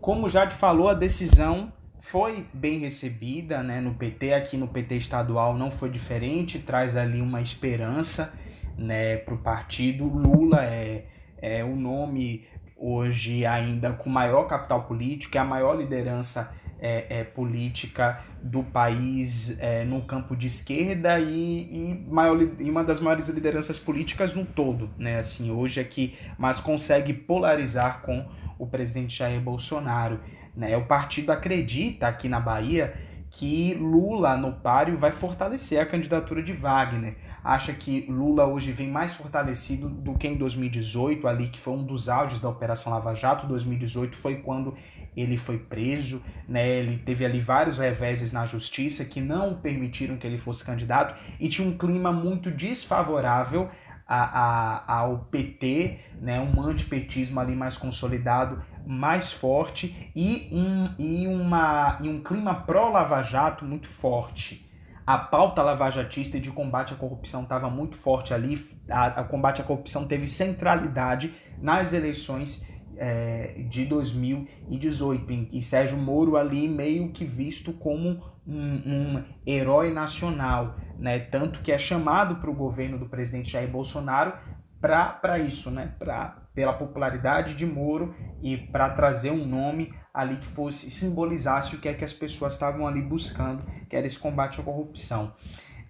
Como 0.00 0.28
já 0.28 0.46
te 0.46 0.54
falou, 0.54 0.88
a 0.88 0.94
decisão 0.94 1.72
foi 2.00 2.46
bem 2.52 2.78
recebida 2.78 3.62
né, 3.62 3.80
no 3.80 3.94
PT, 3.94 4.34
aqui 4.34 4.56
no 4.56 4.68
PT 4.68 4.96
estadual 4.96 5.54
não 5.54 5.70
foi 5.70 5.88
diferente, 5.88 6.58
traz 6.58 6.96
ali 6.96 7.20
uma 7.20 7.40
esperança 7.40 8.38
né, 8.76 9.16
para 9.16 9.34
o 9.34 9.38
partido. 9.38 10.04
Lula 10.04 10.64
é, 10.64 11.06
é 11.38 11.64
o 11.64 11.74
nome 11.74 12.46
hoje 12.76 13.46
ainda 13.46 13.92
com 13.92 14.10
maior 14.10 14.44
capital 14.44 14.84
político, 14.84 15.36
é 15.36 15.40
a 15.40 15.44
maior 15.44 15.74
liderança 15.74 16.54
é, 16.80 17.20
é, 17.20 17.24
política 17.24 18.20
do 18.42 18.62
país 18.62 19.58
é, 19.60 19.84
no 19.84 20.02
campo 20.02 20.36
de 20.36 20.46
esquerda 20.46 21.18
e, 21.18 21.62
e, 21.62 22.06
maior, 22.08 22.40
e 22.40 22.70
uma 22.70 22.84
das 22.84 23.00
maiores 23.00 23.28
lideranças 23.28 23.78
políticas 23.78 24.34
no 24.34 24.44
todo, 24.44 24.90
né? 24.98 25.18
Assim, 25.18 25.50
hoje 25.50 25.80
é 25.80 25.84
que 25.84 26.14
mas 26.38 26.60
consegue 26.60 27.12
polarizar 27.12 28.02
com 28.02 28.26
o 28.58 28.66
presidente 28.66 29.18
Jair 29.18 29.40
Bolsonaro. 29.40 30.20
Né? 30.56 30.76
O 30.76 30.86
partido 30.86 31.30
acredita 31.30 32.06
aqui 32.06 32.28
na 32.28 32.40
Bahia 32.40 32.94
que 33.34 33.74
Lula 33.74 34.36
no 34.36 34.52
páreo 34.52 34.96
vai 34.96 35.10
fortalecer 35.10 35.80
a 35.80 35.86
candidatura 35.86 36.40
de 36.40 36.52
Wagner. 36.52 37.16
Acha 37.42 37.72
que 37.72 38.06
Lula 38.08 38.46
hoje 38.46 38.70
vem 38.70 38.88
mais 38.88 39.12
fortalecido 39.12 39.88
do 39.88 40.14
que 40.14 40.28
em 40.28 40.36
2018, 40.36 41.26
ali 41.26 41.48
que 41.48 41.58
foi 41.58 41.74
um 41.74 41.82
dos 41.82 42.08
auges 42.08 42.40
da 42.40 42.48
Operação 42.48 42.92
Lava 42.92 43.12
Jato. 43.14 43.48
2018 43.48 44.16
foi 44.16 44.36
quando 44.36 44.76
ele 45.16 45.36
foi 45.36 45.58
preso, 45.58 46.22
né? 46.48 46.68
Ele 46.68 46.98
teve 46.98 47.24
ali 47.24 47.40
vários 47.40 47.78
reveses 47.78 48.32
na 48.32 48.46
justiça 48.46 49.04
que 49.04 49.20
não 49.20 49.54
permitiram 49.54 50.16
que 50.16 50.26
ele 50.26 50.38
fosse 50.38 50.64
candidato 50.64 51.14
e 51.38 51.48
tinha 51.48 51.66
um 51.66 51.76
clima 51.76 52.12
muito 52.12 52.50
desfavorável 52.50 53.70
a, 54.06 54.84
a, 54.86 54.98
ao 54.98 55.18
PT, 55.30 55.98
né, 56.20 56.38
um 56.38 56.60
antipetismo 56.60 57.40
ali 57.40 57.56
mais 57.56 57.76
consolidado, 57.76 58.62
mais 58.86 59.32
forte 59.32 60.12
e 60.14 60.48
um, 60.52 60.94
e 60.98 61.26
uma, 61.26 61.98
e 62.02 62.08
um 62.08 62.22
clima 62.22 62.54
pró-Lava 62.54 63.22
Jato 63.22 63.64
muito 63.64 63.88
forte. 63.88 64.64
A 65.06 65.18
pauta 65.18 65.62
lavajatista 65.62 66.40
de 66.40 66.50
combate 66.50 66.94
à 66.94 66.96
corrupção 66.96 67.42
estava 67.42 67.68
muito 67.68 67.94
forte 67.94 68.32
ali, 68.32 68.58
a, 68.88 69.06
a, 69.06 69.24
combate 69.24 69.60
à 69.60 69.64
corrupção 69.64 70.06
teve 70.06 70.26
centralidade 70.26 71.34
nas 71.60 71.92
eleições 71.92 72.66
é, 72.96 73.64
de 73.68 73.84
2018, 73.86 75.32
em 75.32 75.44
que 75.44 75.62
Sérgio 75.62 75.98
Moro 75.98 76.36
ali 76.36 76.68
meio 76.68 77.10
que 77.10 77.24
visto 77.24 77.72
como 77.72 78.22
um, 78.46 79.16
um 79.16 79.24
herói 79.46 79.92
nacional, 79.92 80.76
né? 80.98 81.18
Tanto 81.18 81.60
que 81.60 81.72
é 81.72 81.78
chamado 81.78 82.36
para 82.36 82.50
o 82.50 82.54
governo 82.54 82.98
do 82.98 83.06
presidente 83.06 83.50
Jair 83.50 83.70
Bolsonaro 83.70 84.34
para 84.80 85.38
isso, 85.38 85.70
né? 85.70 85.94
Pra, 85.98 86.42
pela 86.54 86.72
popularidade 86.72 87.54
de 87.54 87.66
Moro 87.66 88.14
e 88.42 88.56
para 88.56 88.90
trazer 88.90 89.30
um 89.30 89.46
nome 89.46 89.94
ali 90.12 90.36
que 90.36 90.46
fosse 90.46 90.90
simbolizasse 90.90 91.74
o 91.74 91.80
que 91.80 91.88
é 91.88 91.94
que 91.94 92.04
as 92.04 92.12
pessoas 92.12 92.52
estavam 92.52 92.86
ali 92.86 93.02
buscando, 93.02 93.64
que 93.88 93.96
era 93.96 94.06
esse 94.06 94.18
combate 94.18 94.60
à 94.60 94.62
corrupção. 94.62 95.32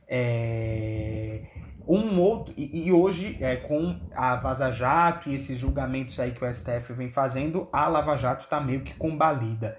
É... 0.08 1.42
Um 1.86 2.18
outro, 2.20 2.54
e, 2.56 2.86
e 2.86 2.92
hoje, 2.92 3.36
é, 3.40 3.56
com 3.56 4.00
a 4.14 4.36
Vaza 4.36 4.70
Jato 4.70 5.28
e 5.28 5.34
esses 5.34 5.58
julgamentos 5.58 6.18
aí 6.18 6.30
que 6.32 6.44
o 6.44 6.52
STF 6.52 6.92
vem 6.94 7.10
fazendo, 7.10 7.68
a 7.72 7.86
Lava 7.88 8.16
Jato 8.16 8.44
está 8.44 8.60
meio 8.60 8.80
que 8.80 8.94
combalida. 8.94 9.78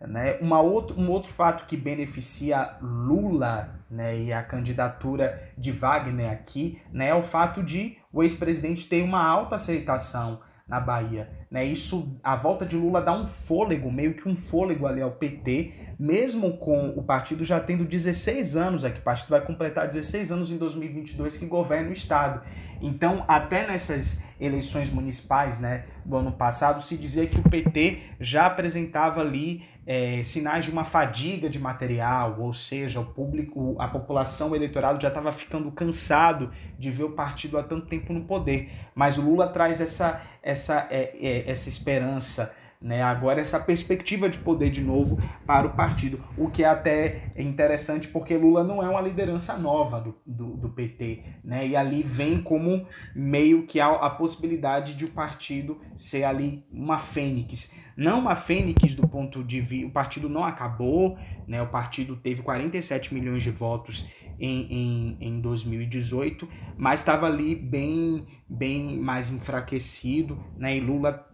Né? 0.00 0.38
Uma 0.40 0.60
outro, 0.60 0.98
um 0.98 1.10
outro 1.10 1.32
fato 1.32 1.66
que 1.66 1.76
beneficia 1.76 2.76
Lula 2.80 3.80
né, 3.90 4.16
e 4.18 4.32
a 4.32 4.42
candidatura 4.42 5.52
de 5.56 5.72
Wagner 5.72 6.30
aqui 6.30 6.80
né, 6.92 7.08
é 7.08 7.14
o 7.14 7.22
fato 7.22 7.62
de 7.62 7.96
o 8.12 8.22
ex-presidente 8.22 8.88
ter 8.88 9.02
uma 9.02 9.24
alta 9.24 9.54
aceitação 9.54 10.40
na 10.66 10.80
Bahia. 10.80 11.28
Né? 11.50 11.64
Isso, 11.66 12.18
a 12.22 12.34
volta 12.34 12.64
de 12.64 12.76
Lula 12.76 13.00
dá 13.02 13.12
um 13.12 13.26
fôlego, 13.26 13.92
meio 13.92 14.14
que 14.14 14.28
um 14.28 14.34
fôlego 14.34 14.86
ali 14.86 15.02
ao 15.02 15.10
PT, 15.10 15.72
mesmo 15.98 16.56
com 16.56 16.88
o 16.90 17.02
partido 17.02 17.44
já 17.44 17.60
tendo 17.60 17.84
16 17.84 18.56
anos 18.56 18.84
aqui. 18.84 18.98
O 18.98 19.02
partido 19.02 19.28
vai 19.28 19.42
completar 19.42 19.86
16 19.86 20.32
anos 20.32 20.50
em 20.50 20.56
2022 20.56 21.36
que 21.36 21.46
governa 21.46 21.90
o 21.90 21.92
Estado. 21.92 22.42
Então, 22.80 23.24
até 23.28 23.66
nessas 23.66 24.22
eleições 24.40 24.90
municipais 24.90 25.58
né, 25.58 25.84
do 26.04 26.16
ano 26.16 26.32
passado, 26.32 26.82
se 26.82 26.96
dizia 26.96 27.26
que 27.26 27.38
o 27.38 27.42
PT 27.42 27.98
já 28.20 28.46
apresentava 28.46 29.20
ali 29.20 29.64
é, 29.86 30.22
sinais 30.22 30.64
de 30.64 30.70
uma 30.70 30.84
fadiga 30.84 31.48
de 31.48 31.58
material, 31.58 32.36
ou 32.40 32.54
seja, 32.54 33.00
o 33.00 33.04
público, 33.04 33.76
a 33.78 33.86
população 33.86 34.54
eleitoral 34.54 34.98
já 35.00 35.08
estava 35.08 35.32
ficando 35.32 35.70
cansado 35.70 36.50
de 36.78 36.90
ver 36.90 37.04
o 37.04 37.12
partido 37.12 37.58
há 37.58 37.62
tanto 37.62 37.86
tempo 37.86 38.12
no 38.12 38.24
poder. 38.24 38.70
Mas 38.94 39.18
o 39.18 39.22
Lula 39.22 39.48
traz 39.48 39.80
essa, 39.80 40.22
essa, 40.42 40.86
é, 40.90 41.14
é, 41.20 41.50
essa 41.50 41.68
esperança 41.68 42.54
né? 42.84 43.02
Agora 43.02 43.40
essa 43.40 43.58
perspectiva 43.58 44.28
de 44.28 44.36
poder 44.36 44.68
de 44.68 44.82
novo 44.82 45.18
para 45.46 45.66
o 45.66 45.70
partido, 45.70 46.22
o 46.36 46.50
que 46.50 46.62
é 46.62 46.68
até 46.68 47.32
interessante 47.34 48.08
porque 48.08 48.36
Lula 48.36 48.62
não 48.62 48.82
é 48.82 48.88
uma 48.88 49.00
liderança 49.00 49.56
nova 49.56 50.02
do, 50.02 50.14
do, 50.26 50.54
do 50.54 50.68
PT, 50.68 51.22
né? 51.42 51.66
E 51.66 51.74
ali 51.74 52.02
vem 52.02 52.42
como 52.42 52.86
meio 53.16 53.66
que 53.66 53.80
a, 53.80 53.88
a 53.88 54.10
possibilidade 54.10 54.92
de 54.92 55.06
o 55.06 55.10
partido 55.10 55.80
ser 55.96 56.24
ali 56.24 56.62
uma 56.70 56.98
fênix, 56.98 57.74
não 57.96 58.18
uma 58.18 58.36
fênix 58.36 58.94
do 58.94 59.08
ponto 59.08 59.42
de 59.42 59.62
vista, 59.62 59.86
o 59.86 59.90
partido 59.90 60.28
não 60.28 60.44
acabou, 60.44 61.16
né? 61.48 61.62
O 61.62 61.68
partido 61.68 62.16
teve 62.16 62.42
47 62.42 63.14
milhões 63.14 63.42
de 63.42 63.50
votos 63.50 64.12
em, 64.38 64.60
em, 64.70 65.16
em 65.22 65.40
2018, 65.40 66.46
mas 66.76 67.00
estava 67.00 67.24
ali 67.24 67.54
bem, 67.54 68.26
bem 68.46 68.98
mais 69.00 69.32
enfraquecido, 69.32 70.38
né? 70.58 70.76
E 70.76 70.80
Lula 70.80 71.26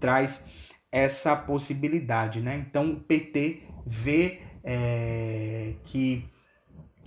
traz 0.00 0.65
essa 0.96 1.36
possibilidade. 1.36 2.40
Né? 2.40 2.64
Então 2.66 2.92
o 2.92 3.00
PT 3.00 3.62
vê 3.86 4.40
é, 4.64 5.74
que 5.84 6.24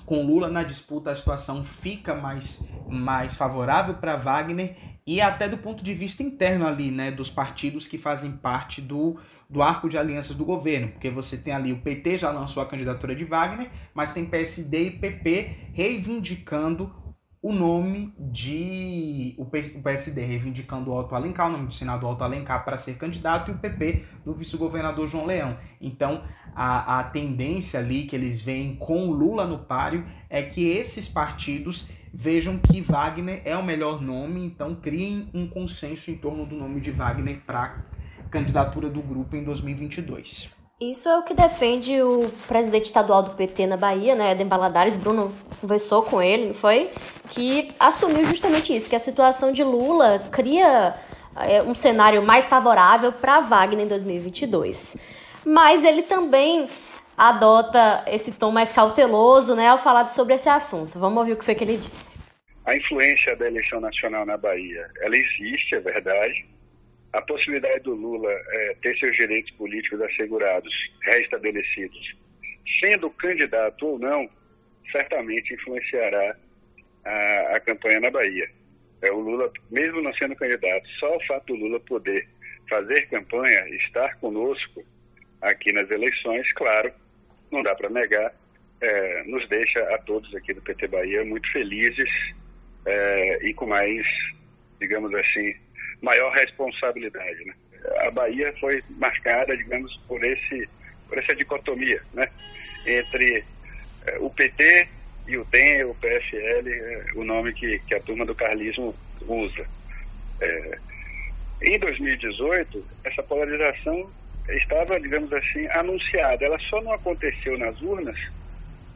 com 0.06 0.24
Lula 0.24 0.48
na 0.48 0.64
disputa 0.64 1.10
a 1.10 1.16
situação 1.16 1.64
fica 1.64 2.14
mais, 2.14 2.68
mais 2.88 3.36
favorável 3.36 3.96
para 3.96 4.16
Wagner 4.16 4.76
e 5.06 5.20
até 5.20 5.50
do 5.50 5.58
ponto 5.58 5.84
de 5.84 5.94
vista 5.94 6.22
interno 6.22 6.68
ali, 6.68 6.92
né, 6.92 7.12
dos 7.12 7.30
partidos 7.30 7.88
que 7.88 7.98
fazem 7.98 8.32
parte 8.32 8.80
do, 8.80 9.18
do 9.50 9.62
arco 9.62 9.90
de 9.90 9.98
alianças 9.98 10.36
do 10.36 10.46
governo, 10.46 10.90
porque 10.90 11.10
você 11.10 11.38
tem 11.38 11.54
ali 11.54 11.74
o 11.74 11.82
PT 11.82 12.20
já 12.20 12.32
lançou 12.32 12.62
a 12.62 12.66
candidatura 12.66 13.16
de 13.16 13.24
Wagner, 13.24 13.70
mas 13.94 14.14
tem 14.14 14.26
PSD 14.26 14.84
e 14.84 14.92
PP 15.00 15.58
reivindicando 15.74 16.94
o 17.42 17.54
nome 17.54 18.14
de 18.20 19.34
o 19.38 19.46
PSD 19.46 20.26
reivindicando 20.26 20.92
o 20.92 20.94
Alto 20.94 21.16
Alencar, 21.16 21.48
o 21.48 21.52
nome 21.52 21.68
do 21.68 21.74
Senado 21.74 22.06
Alto 22.06 22.24
Alencar 22.24 22.66
para 22.66 22.78
ser 22.78 22.98
candidato 22.98 23.50
e 23.50 23.54
o 23.54 23.58
PP 23.58 24.04
do 24.26 24.34
vice-governador 24.34 25.08
João 25.08 25.26
Leão. 25.26 25.58
Então, 25.80 26.24
a, 26.54 27.00
a 27.00 27.04
tendência 27.06 27.80
ali 27.80 28.06
que 28.06 28.16
eles 28.16 28.42
veem 28.42 28.76
com 28.76 29.10
Lula 29.12 29.48
no 29.48 29.60
páreo 29.60 30.06
é 30.30 30.44
que 30.44 30.68
esses 30.68 31.08
partidos 31.08 31.90
vejam 32.14 32.58
que 32.58 32.82
Wagner 32.82 33.42
é 33.46 33.56
o 33.56 33.64
melhor 33.64 34.02
nome, 34.02 34.46
então 34.46 34.76
criem 34.76 35.30
um 35.34 35.48
consenso 35.48 36.12
em 36.12 36.18
torno 36.18 36.46
do 36.46 36.56
nome 36.56 36.82
de 36.82 36.92
Wagner 36.92 37.40
para 37.46 37.86
candidatura 38.30 38.90
do 38.90 39.02
grupo 39.02 39.36
em 39.38 39.44
2022. 39.46 40.59
Isso 40.80 41.10
é 41.10 41.18
o 41.18 41.24
que 41.24 41.34
defende 41.34 42.02
o 42.02 42.32
presidente 42.48 42.86
estadual 42.86 43.22
do 43.22 43.32
PT 43.32 43.68
na 43.68 43.76
Bahia, 43.76 44.16
né, 44.16 44.32
Eden 44.32 44.48
Baladares, 44.48 44.96
Bruno 44.96 45.36
conversou 45.60 46.04
com 46.04 46.22
ele, 46.22 46.54
foi? 46.54 46.90
Que 47.30 47.68
assumiu 47.78 48.24
justamente 48.24 48.74
isso, 48.74 48.90
que 48.90 48.96
a 48.96 49.00
situação 49.00 49.52
de 49.52 49.62
Lula 49.62 50.20
cria 50.32 50.96
é, 51.36 51.62
um 51.62 51.76
cenário 51.76 52.22
mais 52.22 52.48
favorável 52.48 53.12
para 53.12 53.42
Wagner 53.42 53.86
em 53.86 53.90
2022. 53.90 54.96
Mas 55.46 55.84
ele 55.84 56.02
também 56.02 56.70
adota 57.18 58.06
esse 58.08 58.32
tom 58.32 58.50
mais 58.50 58.72
cauteloso, 58.72 59.58
né, 59.58 59.68
ao 59.68 59.78
falar 59.78 60.08
sobre 60.10 60.36
esse 60.36 60.48
assunto. 60.48 60.98
Vamos 60.98 61.18
ouvir 61.18 61.34
o 61.34 61.38
que 61.38 61.44
foi 61.44 61.56
que 61.56 61.64
ele 61.66 61.76
disse. 61.76 62.20
A 62.66 62.74
influência 62.74 63.36
da 63.36 63.48
eleição 63.48 63.82
nacional 63.82 64.26
na 64.26 64.38
Bahia, 64.38 64.90
ela 65.02 65.18
existe, 65.18 65.76
é 65.76 65.80
verdade, 65.82 66.46
a 67.14 67.22
possibilidade 67.22 67.84
do 67.84 67.96
Lula 67.96 68.30
é, 68.32 68.76
ter 68.82 68.98
seus 68.98 69.16
direitos 69.16 69.52
políticos 69.52 70.02
assegurados, 70.02 70.74
restabelecidos, 71.04 72.16
sendo 72.80 73.10
candidato 73.12 73.88
ou 73.88 74.00
não, 74.00 74.30
certamente 74.92 75.54
influenciará 75.54 76.36
a, 77.06 77.56
a 77.56 77.60
campanha 77.60 78.00
na 78.00 78.12
Bahia. 78.12 78.48
É, 79.02 79.12
o 79.12 79.20
Lula, 79.20 79.52
mesmo 79.72 80.02
não 80.02 80.14
sendo 80.14 80.36
candidato, 80.36 80.88
só 81.00 81.16
o 81.16 81.26
fato 81.26 81.48
do 81.48 81.56
Lula 81.56 81.80
poder 81.80 82.28
fazer 82.70 83.08
campanha, 83.10 83.68
estar 83.76 84.16
conosco 84.20 84.84
aqui 85.42 85.72
nas 85.72 85.90
eleições, 85.90 86.52
claro, 86.54 86.92
não 87.52 87.64
dá 87.64 87.76
para 87.76 87.90
negar, 87.90 88.32
é, 88.82 89.24
nos 89.24 89.48
deixa 89.50 89.80
a 89.96 89.98
todos 90.00 90.34
aqui 90.36 90.54
do 90.54 90.62
PT 90.62 90.88
Bahia 90.88 91.26
muito 91.26 91.52
felizes 91.52 92.10
é, 92.86 93.48
e 93.48 93.54
com 93.54 93.66
mais, 93.66 94.06
digamos 94.80 95.14
assim, 95.16 95.56
maior 96.02 96.32
responsabilidade. 96.34 97.46
Né? 97.46 97.54
A 98.08 98.12
Bahia 98.12 98.54
foi 98.60 98.82
marcada, 98.98 99.56
digamos, 99.56 99.96
por, 100.08 100.24
esse, 100.24 100.70
por 101.08 101.18
essa 101.18 101.36
dicotomia 101.36 102.02
né? 102.14 102.30
entre 102.86 103.44
eh, 104.06 104.18
o 104.20 104.30
PT 104.30 104.88
e 105.28 105.38
o 105.38 105.46
DEM, 105.46 105.86
o 105.86 105.96
PFL, 105.96 106.68
eh, 106.68 107.06
o 107.16 107.24
nome 107.24 107.54
que, 107.54 107.80
que 107.80 107.96
a 107.96 108.00
turma 108.02 108.26
do 108.26 108.36
carlismo 108.36 108.96
usa. 109.28 109.66
É, 110.42 110.80
em 111.62 111.78
2018, 111.78 112.86
essa 113.04 113.22
polarização 113.24 114.10
estava, 114.50 115.00
digamos 115.00 115.32
assim, 115.34 115.68
anunciada. 115.68 116.46
Ela 116.46 116.58
só 116.60 116.82
não 116.82 116.94
aconteceu 116.94 117.58
nas 117.58 117.82
urnas 117.82 118.18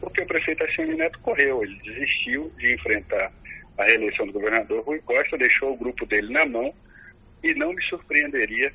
porque 0.03 0.21
o 0.21 0.27
prefeito 0.27 0.63
Assemi 0.65 0.95
Neto 0.95 1.17
correu, 1.19 1.63
ele 1.63 1.79
desistiu 1.81 2.51
de 2.57 2.73
enfrentar 2.73 3.31
a 3.77 3.83
reeleição 3.85 4.27
do 4.27 4.33
governador 4.33 4.83
Rui 4.83 4.99
Costa, 4.99 5.37
deixou 5.37 5.71
o 5.71 5.77
grupo 5.77 6.05
dele 6.05 6.31
na 6.31 6.45
mão 6.45 6.73
e 7.43 7.53
não 7.53 7.73
me 7.73 7.83
surpreenderia 7.83 8.71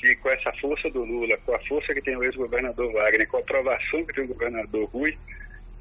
se 0.00 0.16
com 0.16 0.30
essa 0.30 0.52
força 0.54 0.88
do 0.90 1.04
Lula, 1.04 1.36
com 1.38 1.54
a 1.54 1.58
força 1.60 1.92
que 1.92 2.02
tem 2.02 2.16
o 2.16 2.24
ex-governador 2.24 2.92
Wagner, 2.92 3.28
com 3.28 3.36
a 3.36 3.40
aprovação 3.40 4.04
que 4.06 4.14
tem 4.14 4.24
o 4.24 4.28
governador 4.28 4.88
Rui, 4.88 5.16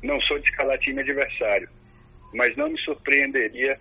não 0.04 0.20
sou 0.22 0.38
de 0.40 0.50
escalar 0.50 0.78
time 0.80 1.02
adversário, 1.02 1.70
mas 2.34 2.56
não 2.58 2.70
me 2.70 2.80
surpreenderia 2.80 3.80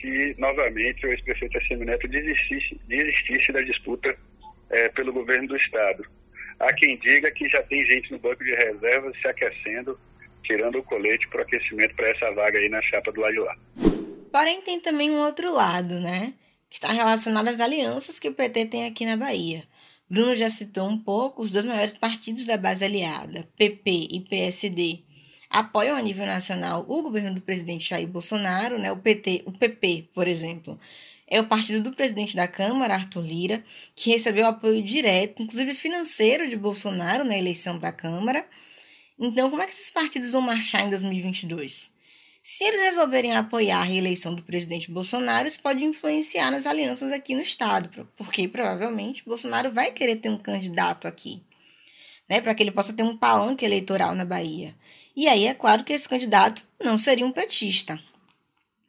se 0.00 0.34
novamente 0.38 1.06
o 1.06 1.10
ex-prefeito 1.10 1.58
Assemi 1.58 1.84
Neto 1.84 2.08
desistisse, 2.08 2.80
desistisse 2.86 3.52
da 3.52 3.60
disputa 3.60 4.16
é, 4.70 4.88
pelo 4.90 5.12
governo 5.12 5.48
do 5.48 5.56
Estado. 5.56 6.04
Há 6.58 6.72
quem 6.72 6.98
diga 6.98 7.30
que 7.30 7.48
já 7.48 7.62
tem 7.62 7.84
gente 7.86 8.10
no 8.10 8.18
banco 8.18 8.42
de 8.42 8.54
reservas 8.54 9.16
se 9.20 9.28
aquecendo 9.28 9.98
tirando 10.48 10.78
o 10.78 10.82
colete 10.82 11.28
para 11.28 11.40
o 11.40 11.42
aquecimento 11.42 11.94
para 11.94 12.08
essa 12.08 12.32
vaga 12.32 12.58
aí 12.58 12.68
na 12.70 12.80
chapa 12.80 13.12
do 13.12 13.20
lado 13.20 13.32
de 13.34 13.40
lá. 13.40 13.56
Porém, 14.32 14.62
tem 14.62 14.80
também 14.80 15.10
um 15.10 15.18
outro 15.18 15.52
lado, 15.52 16.00
né? 16.00 16.32
Que 16.70 16.76
está 16.76 16.92
relacionado 16.92 17.48
às 17.48 17.60
alianças 17.60 18.20
que 18.20 18.28
o 18.28 18.34
PT 18.34 18.66
tem 18.66 18.86
aqui 18.86 19.06
na 19.06 19.16
Bahia. 19.16 19.66
Bruno 20.08 20.34
já 20.34 20.48
citou 20.48 20.88
um 20.88 20.98
pouco 20.98 21.42
os 21.42 21.50
dois 21.50 21.64
maiores 21.64 21.92
partidos 21.92 22.46
da 22.46 22.56
base 22.56 22.84
aliada, 22.84 23.46
PP 23.56 24.08
e 24.10 24.20
PSD, 24.20 25.02
apoiam 25.50 25.96
a 25.96 26.02
nível 26.02 26.26
nacional 26.26 26.84
o 26.88 27.02
governo 27.02 27.34
do 27.34 27.40
presidente 27.40 27.90
Jair 27.90 28.08
Bolsonaro, 28.08 28.78
né? 28.78 28.92
O 28.92 28.96
PT, 28.96 29.42
o 29.46 29.52
PP, 29.52 30.08
por 30.14 30.28
exemplo, 30.28 30.78
é 31.26 31.40
o 31.40 31.46
partido 31.46 31.82
do 31.82 31.94
presidente 31.94 32.36
da 32.36 32.48
Câmara, 32.48 32.94
Arthur 32.94 33.24
Lira, 33.24 33.64
que 33.94 34.10
recebeu 34.10 34.46
apoio 34.46 34.82
direto, 34.82 35.42
inclusive 35.42 35.74
financeiro, 35.74 36.48
de 36.48 36.56
Bolsonaro 36.56 37.24
na 37.24 37.36
eleição 37.36 37.78
da 37.78 37.92
Câmara. 37.92 38.46
Então, 39.18 39.50
como 39.50 39.60
é 39.60 39.66
que 39.66 39.72
esses 39.72 39.90
partidos 39.90 40.32
vão 40.32 40.40
marchar 40.40 40.86
em 40.86 40.90
2022? 40.90 41.92
Se 42.50 42.64
eles 42.64 42.80
resolverem 42.80 43.36
apoiar 43.36 43.80
a 43.80 43.82
reeleição 43.82 44.34
do 44.34 44.42
presidente 44.42 44.90
Bolsonaro, 44.90 45.46
isso 45.46 45.60
pode 45.60 45.84
influenciar 45.84 46.50
nas 46.50 46.64
alianças 46.64 47.12
aqui 47.12 47.34
no 47.34 47.42
estado, 47.42 48.08
porque 48.16 48.48
provavelmente 48.48 49.22
Bolsonaro 49.22 49.70
vai 49.70 49.90
querer 49.90 50.16
ter 50.16 50.30
um 50.30 50.38
candidato 50.38 51.06
aqui, 51.06 51.42
né, 52.26 52.40
para 52.40 52.54
que 52.54 52.62
ele 52.62 52.70
possa 52.70 52.94
ter 52.94 53.02
um 53.02 53.14
palanque 53.14 53.66
eleitoral 53.66 54.14
na 54.14 54.24
Bahia. 54.24 54.74
E 55.14 55.28
aí 55.28 55.44
é 55.44 55.52
claro 55.52 55.84
que 55.84 55.92
esse 55.92 56.08
candidato 56.08 56.64
não 56.82 56.98
seria 56.98 57.26
um 57.26 57.32
petista. 57.32 58.02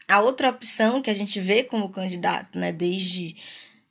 A 0.08 0.22
outra 0.22 0.52
opção 0.52 1.02
que 1.02 1.10
a 1.10 1.14
gente 1.14 1.42
vê 1.42 1.62
como 1.62 1.90
candidato, 1.90 2.58
né, 2.58 2.72
desde, 2.72 3.36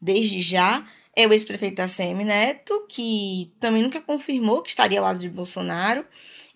desde 0.00 0.40
já, 0.40 0.82
é 1.14 1.26
o 1.26 1.32
ex-prefeito 1.34 1.82
ACM 1.82 2.24
Neto, 2.24 2.86
que 2.88 3.52
também 3.60 3.82
nunca 3.82 4.00
confirmou 4.00 4.62
que 4.62 4.70
estaria 4.70 4.98
ao 4.98 5.04
lado 5.04 5.18
de 5.18 5.28
Bolsonaro. 5.28 6.06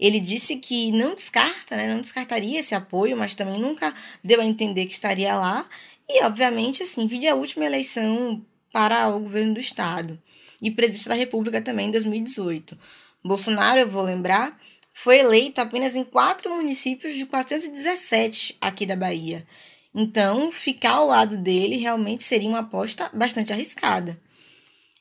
Ele 0.02 0.18
disse 0.18 0.56
que 0.56 0.90
não 0.90 1.14
descarta, 1.14 1.76
né, 1.76 1.87
não 1.87 2.00
descartaria 2.00 2.59
esse 2.59 2.75
apoio, 2.75 3.16
mas 3.16 3.37
também 3.37 3.61
nunca 3.61 3.94
deu 4.21 4.40
a 4.40 4.44
entender 4.44 4.87
que 4.87 4.94
estaria 4.94 5.32
lá. 5.32 5.64
E, 6.09 6.25
obviamente, 6.25 6.82
assim, 6.82 7.06
vide 7.06 7.28
a 7.28 7.37
última 7.37 7.64
eleição 7.64 8.44
para 8.73 9.09
o 9.11 9.21
governo 9.21 9.54
do 9.54 9.61
Estado 9.61 10.21
e 10.61 10.73
presidente 10.73 11.09
da 11.09 11.14
República 11.14 11.62
também 11.62 11.87
em 11.87 11.92
2018. 11.92 12.76
Bolsonaro, 13.25 13.78
eu 13.78 13.88
vou 13.88 14.02
lembrar, 14.02 14.61
foi 14.92 15.21
eleito 15.21 15.61
apenas 15.61 15.94
em 15.94 16.02
quatro 16.02 16.50
municípios 16.50 17.14
de 17.14 17.25
417 17.25 18.56
aqui 18.61 18.85
da 18.85 18.97
Bahia. 18.97 19.47
Então, 19.94 20.50
ficar 20.50 20.94
ao 20.94 21.06
lado 21.06 21.37
dele 21.37 21.76
realmente 21.76 22.25
seria 22.25 22.49
uma 22.49 22.59
aposta 22.59 23.09
bastante 23.14 23.52
arriscada. 23.52 24.18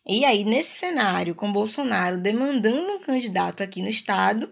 E 0.08 0.24
aí, 0.26 0.44
nesse 0.44 0.78
cenário, 0.78 1.34
com 1.34 1.52
Bolsonaro 1.52 2.20
demandando 2.20 2.92
um 2.92 3.00
candidato 3.00 3.64
aqui 3.64 3.82
no 3.82 3.90
Estado, 3.90 4.48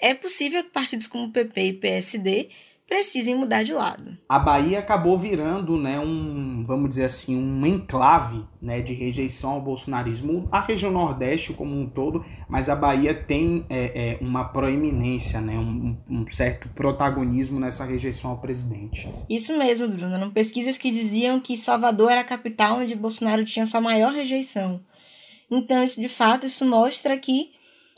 é 0.00 0.14
possível 0.14 0.62
que 0.62 0.70
partidos 0.70 1.06
como 1.06 1.32
PP 1.32 1.60
e 1.60 1.72
PSD 1.74 2.50
precisem 2.86 3.34
mudar 3.34 3.64
de 3.64 3.72
lado. 3.72 4.16
A 4.28 4.38
Bahia 4.38 4.78
acabou 4.78 5.18
virando, 5.18 5.76
né, 5.76 5.98
um, 5.98 6.64
vamos 6.64 6.90
dizer 6.90 7.04
assim, 7.04 7.36
um 7.36 7.66
enclave, 7.66 8.44
né, 8.62 8.80
de 8.80 8.94
rejeição 8.94 9.52
ao 9.52 9.60
bolsonarismo. 9.60 10.48
A 10.52 10.60
região 10.60 10.92
Nordeste 10.92 11.52
como 11.52 11.78
um 11.78 11.88
todo, 11.88 12.24
mas 12.48 12.68
a 12.68 12.76
Bahia 12.76 13.12
tem 13.12 13.66
é, 13.68 14.12
é, 14.12 14.18
uma 14.20 14.44
proeminência, 14.44 15.40
né, 15.40 15.58
um, 15.58 15.96
um, 16.08 16.26
certo 16.28 16.68
protagonismo 16.68 17.58
nessa 17.58 17.84
rejeição 17.84 18.30
ao 18.30 18.38
presidente. 18.38 19.12
Isso 19.28 19.56
mesmo, 19.58 19.88
Bruno. 19.88 20.14
Eram 20.14 20.30
pesquisas 20.30 20.78
que 20.78 20.90
diziam 20.90 21.40
que 21.40 21.56
Salvador 21.56 22.12
era 22.12 22.20
a 22.20 22.24
capital 22.24 22.78
onde 22.78 22.94
Bolsonaro 22.94 23.44
tinha 23.44 23.66
sua 23.66 23.80
maior 23.80 24.12
rejeição. 24.12 24.80
Então, 25.50 25.82
isso 25.82 26.00
de 26.00 26.08
fato, 26.08 26.46
isso 26.46 26.64
mostra 26.64 27.16
que 27.16 27.55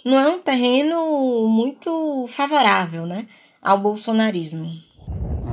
não 0.09 0.19
é 0.19 0.29
um 0.29 0.41
terreno 0.41 1.49
muito 1.49 2.27
favorável, 2.29 3.07
né? 3.07 3.27
ao 3.63 3.79
bolsonarismo. 3.79 4.71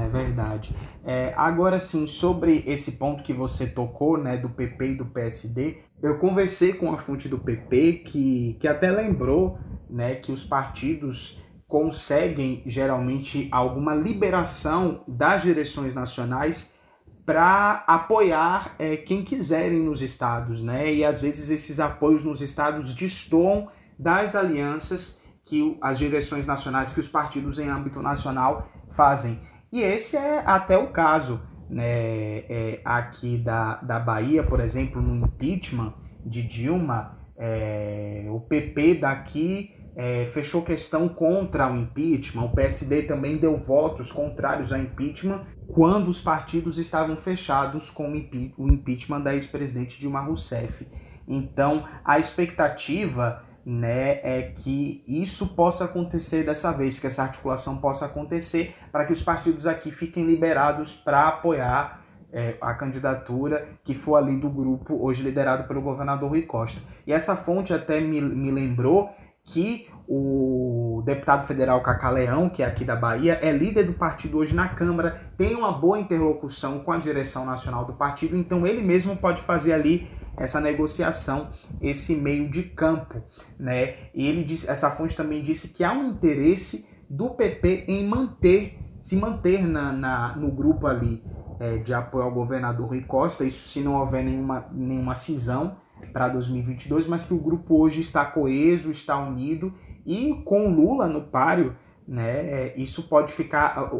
É 0.03 0.07
verdade. 0.07 0.75
É, 1.03 1.33
agora 1.35 1.79
sim, 1.79 2.07
sobre 2.07 2.63
esse 2.65 2.93
ponto 2.93 3.23
que 3.23 3.33
você 3.33 3.67
tocou, 3.67 4.17
né, 4.17 4.37
do 4.37 4.49
PP 4.49 4.87
e 4.87 4.95
do 4.95 5.05
PSD, 5.05 5.77
eu 6.01 6.17
conversei 6.17 6.73
com 6.73 6.91
a 6.91 6.97
fonte 6.97 7.27
do 7.27 7.37
PP 7.37 8.03
que, 8.05 8.57
que 8.59 8.67
até 8.67 8.91
lembrou, 8.91 9.59
né, 9.89 10.15
que 10.15 10.31
os 10.31 10.43
partidos 10.43 11.41
conseguem 11.67 12.63
geralmente 12.65 13.47
alguma 13.51 13.93
liberação 13.95 15.03
das 15.07 15.41
direções 15.41 15.93
nacionais 15.93 16.79
para 17.25 17.83
apoiar 17.87 18.75
é, 18.77 18.97
quem 18.97 19.23
quiserem 19.23 19.81
nos 19.81 20.03
estados, 20.03 20.61
né? 20.61 20.93
E 20.93 21.03
às 21.03 21.19
vezes 21.19 21.49
esses 21.49 21.79
apoios 21.79 22.23
nos 22.23 22.39
estados 22.39 22.93
destoam 22.93 23.67
das 23.97 24.35
alianças 24.35 25.23
que 25.45 25.77
as 25.81 25.99
direções 25.99 26.47
nacionais, 26.47 26.91
que 26.91 26.99
os 26.99 27.07
partidos 27.07 27.59
em 27.59 27.69
âmbito 27.69 28.01
nacional 28.01 28.67
fazem. 28.91 29.39
E 29.71 29.81
esse 29.81 30.17
é 30.17 30.43
até 30.45 30.77
o 30.77 30.91
caso 30.91 31.41
né, 31.69 32.39
é, 32.49 32.81
aqui 32.83 33.37
da, 33.37 33.75
da 33.75 33.99
Bahia, 33.99 34.43
por 34.43 34.59
exemplo, 34.59 35.01
no 35.01 35.25
impeachment 35.25 35.93
de 36.25 36.41
Dilma, 36.41 37.17
é, 37.37 38.25
o 38.29 38.39
PP 38.39 38.95
daqui 38.95 39.71
é, 39.95 40.25
fechou 40.25 40.61
questão 40.61 41.07
contra 41.07 41.71
o 41.71 41.77
impeachment, 41.77 42.43
o 42.43 42.53
PSD 42.53 43.03
também 43.03 43.37
deu 43.37 43.57
votos 43.57 44.11
contrários 44.11 44.73
ao 44.73 44.79
impeachment 44.79 45.45
quando 45.67 46.09
os 46.09 46.19
partidos 46.19 46.77
estavam 46.77 47.15
fechados 47.15 47.89
com 47.89 48.11
o 48.57 48.69
impeachment 48.69 49.21
da 49.21 49.33
ex-presidente 49.33 49.99
Dilma 49.99 50.21
Rousseff. 50.21 50.85
Então, 51.27 51.85
a 52.03 52.19
expectativa 52.19 53.43
né, 53.65 54.19
é 54.21 54.53
que 54.55 55.03
isso 55.07 55.55
possa 55.55 55.85
acontecer 55.85 56.43
dessa 56.43 56.71
vez, 56.71 56.99
que 56.99 57.07
essa 57.07 57.23
articulação 57.23 57.77
possa 57.77 58.05
acontecer, 58.05 58.75
para 58.91 59.05
que 59.05 59.11
os 59.11 59.23
partidos 59.23 59.65
aqui 59.65 59.91
fiquem 59.91 60.23
liberados 60.25 60.93
para 60.93 61.27
apoiar 61.27 62.05
é, 62.31 62.57
a 62.61 62.73
candidatura 62.73 63.67
que 63.83 63.95
for 63.95 64.17
ali 64.17 64.39
do 64.39 64.49
grupo, 64.49 65.03
hoje 65.03 65.23
liderado 65.23 65.67
pelo 65.67 65.81
governador 65.81 66.29
Rui 66.29 66.43
Costa. 66.43 66.79
E 67.07 67.13
essa 67.13 67.35
fonte 67.35 67.73
até 67.73 67.99
me, 67.99 68.21
me 68.21 68.51
lembrou 68.51 69.09
que 69.43 69.87
o 70.07 71.01
deputado 71.05 71.47
federal 71.47 71.81
Cacá 71.81 72.09
Leão, 72.09 72.49
que 72.49 72.61
é 72.61 72.65
aqui 72.65 72.83
da 72.83 72.95
Bahia, 72.95 73.39
é 73.41 73.51
líder 73.51 73.83
do 73.83 73.93
partido 73.93 74.37
hoje 74.37 74.55
na 74.55 74.69
Câmara, 74.69 75.21
tem 75.37 75.55
uma 75.55 75.71
boa 75.71 75.99
interlocução 75.99 76.79
com 76.79 76.91
a 76.91 76.97
direção 76.97 77.45
nacional 77.45 77.85
do 77.85 77.93
partido, 77.93 78.35
então 78.35 78.67
ele 78.67 78.81
mesmo 78.81 79.15
pode 79.15 79.41
fazer 79.41 79.73
ali 79.73 80.07
essa 80.37 80.59
negociação, 80.59 81.49
esse 81.81 82.15
meio 82.15 82.49
de 82.49 82.63
campo, 82.63 83.21
né? 83.59 84.09
E 84.13 84.27
ele 84.27 84.43
disse, 84.43 84.69
essa 84.69 84.91
fonte 84.91 85.15
também 85.15 85.41
disse 85.43 85.73
que 85.73 85.83
há 85.83 85.91
um 85.91 86.09
interesse 86.09 86.89
do 87.09 87.29
PP 87.29 87.85
em 87.87 88.07
manter, 88.07 88.79
se 89.01 89.15
manter 89.15 89.65
na, 89.65 89.91
na 89.91 90.35
no 90.35 90.51
grupo 90.51 90.87
ali 90.87 91.23
é, 91.59 91.77
de 91.77 91.93
apoio 91.93 92.23
ao 92.23 92.31
governador 92.31 92.89
Rui 92.89 93.01
Costa, 93.01 93.43
isso 93.43 93.67
se 93.67 93.81
não 93.81 93.95
houver 93.95 94.23
nenhuma, 94.23 94.65
nenhuma 94.71 95.15
cisão 95.15 95.77
para 96.11 96.27
2022, 96.27 97.07
mas 97.07 97.25
que 97.25 97.33
o 97.33 97.39
grupo 97.39 97.79
hoje 97.79 98.01
está 98.01 98.25
coeso, 98.25 98.91
está 98.91 99.17
unido 99.17 99.73
e 100.05 100.41
com 100.45 100.69
Lula 100.69 101.07
no 101.07 101.21
páreo, 101.21 101.75
né, 102.07 102.31
é, 102.31 102.73
isso 102.77 103.03
pode 103.03 103.33
ficar, 103.33 103.91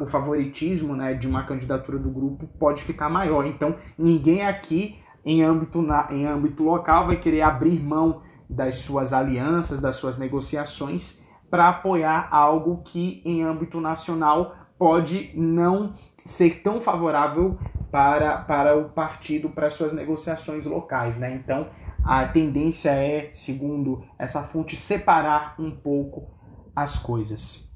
o, 0.00 0.06
favoritismo 0.06 0.96
né, 0.96 1.12
de 1.12 1.28
uma 1.28 1.44
candidatura 1.44 1.98
do 1.98 2.08
grupo 2.08 2.46
pode 2.58 2.82
ficar 2.82 3.10
maior. 3.10 3.46
Então, 3.46 3.76
ninguém 3.98 4.46
aqui 4.46 4.98
em 5.24 5.42
âmbito, 5.42 5.82
na, 5.82 6.08
em 6.10 6.26
âmbito 6.26 6.62
local 6.62 7.06
vai 7.06 7.16
querer 7.16 7.42
abrir 7.42 7.80
mão 7.82 8.22
das 8.48 8.78
suas 8.78 9.12
alianças, 9.12 9.80
das 9.80 9.96
suas 9.96 10.18
negociações 10.18 11.20
para 11.50 11.68
apoiar 11.68 12.28
algo 12.30 12.82
que 12.84 13.20
em 13.24 13.42
âmbito 13.42 13.80
nacional 13.80 14.54
pode 14.78 15.32
não 15.34 15.94
ser 16.24 16.62
tão 16.62 16.80
favorável 16.80 17.58
para, 17.90 18.38
para 18.38 18.78
o 18.78 18.88
partido, 18.90 19.50
para 19.50 19.68
suas 19.68 19.92
negociações 19.92 20.64
locais. 20.64 21.18
Né? 21.18 21.34
Então, 21.34 21.68
a 22.04 22.26
tendência 22.26 22.90
é, 22.90 23.30
segundo 23.32 24.04
essa 24.18 24.42
fonte, 24.44 24.76
separar 24.76 25.56
um 25.58 25.70
pouco 25.70 26.30
as 26.74 26.98
coisas. 26.98 27.68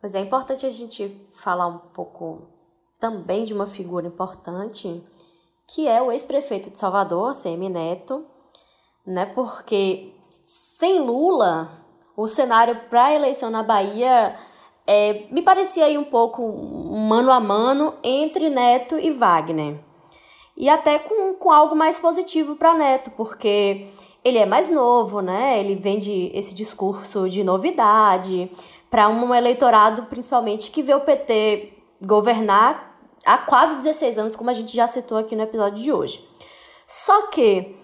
Pois 0.00 0.14
é, 0.14 0.18
é 0.18 0.22
importante 0.22 0.66
a 0.66 0.70
gente 0.70 1.26
falar 1.32 1.68
um 1.68 1.78
pouco 1.78 2.48
também 2.98 3.44
de 3.44 3.54
uma 3.54 3.66
figura 3.66 4.06
importante 4.06 5.02
que 5.72 5.86
é 5.86 6.02
o 6.02 6.10
ex-prefeito 6.10 6.68
de 6.68 6.78
Salvador, 6.78 7.32
CM 7.32 7.68
Neto, 7.68 8.24
né? 9.06 9.24
Porque 9.26 10.12
sem 10.78 11.00
Lula, 11.00 11.70
o 12.16 12.26
cenário 12.26 12.80
para 12.90 13.06
a 13.06 13.14
eleição 13.14 13.50
na 13.50 13.62
Bahia 13.62 14.34
é, 14.86 15.26
me 15.30 15.42
parecia 15.42 15.84
aí 15.84 15.96
um 15.96 16.04
pouco 16.04 16.42
mano 17.08 17.30
a 17.30 17.38
mano 17.38 17.94
entre 18.02 18.50
Neto 18.50 18.98
e 18.98 19.12
Wagner. 19.12 19.78
E 20.56 20.68
até 20.68 20.98
com, 20.98 21.34
com 21.34 21.52
algo 21.52 21.76
mais 21.76 22.00
positivo 22.00 22.56
para 22.56 22.74
Neto, 22.74 23.12
porque 23.12 23.86
ele 24.24 24.38
é 24.38 24.46
mais 24.46 24.70
novo, 24.70 25.20
né? 25.20 25.60
Ele 25.60 25.76
vende 25.76 26.32
esse 26.34 26.52
discurso 26.52 27.28
de 27.28 27.44
novidade 27.44 28.50
para 28.90 29.08
um 29.08 29.32
eleitorado, 29.32 30.02
principalmente, 30.04 30.72
que 30.72 30.82
vê 30.82 30.94
o 30.94 31.00
PT 31.00 31.74
governar 32.04 32.89
há 33.24 33.38
quase 33.38 33.76
16 33.76 34.18
anos, 34.18 34.36
como 34.36 34.50
a 34.50 34.54
gente 34.54 34.74
já 34.74 34.88
citou 34.88 35.18
aqui 35.18 35.36
no 35.36 35.42
episódio 35.42 35.82
de 35.82 35.92
hoje. 35.92 36.28
Só 36.86 37.28
que, 37.28 37.76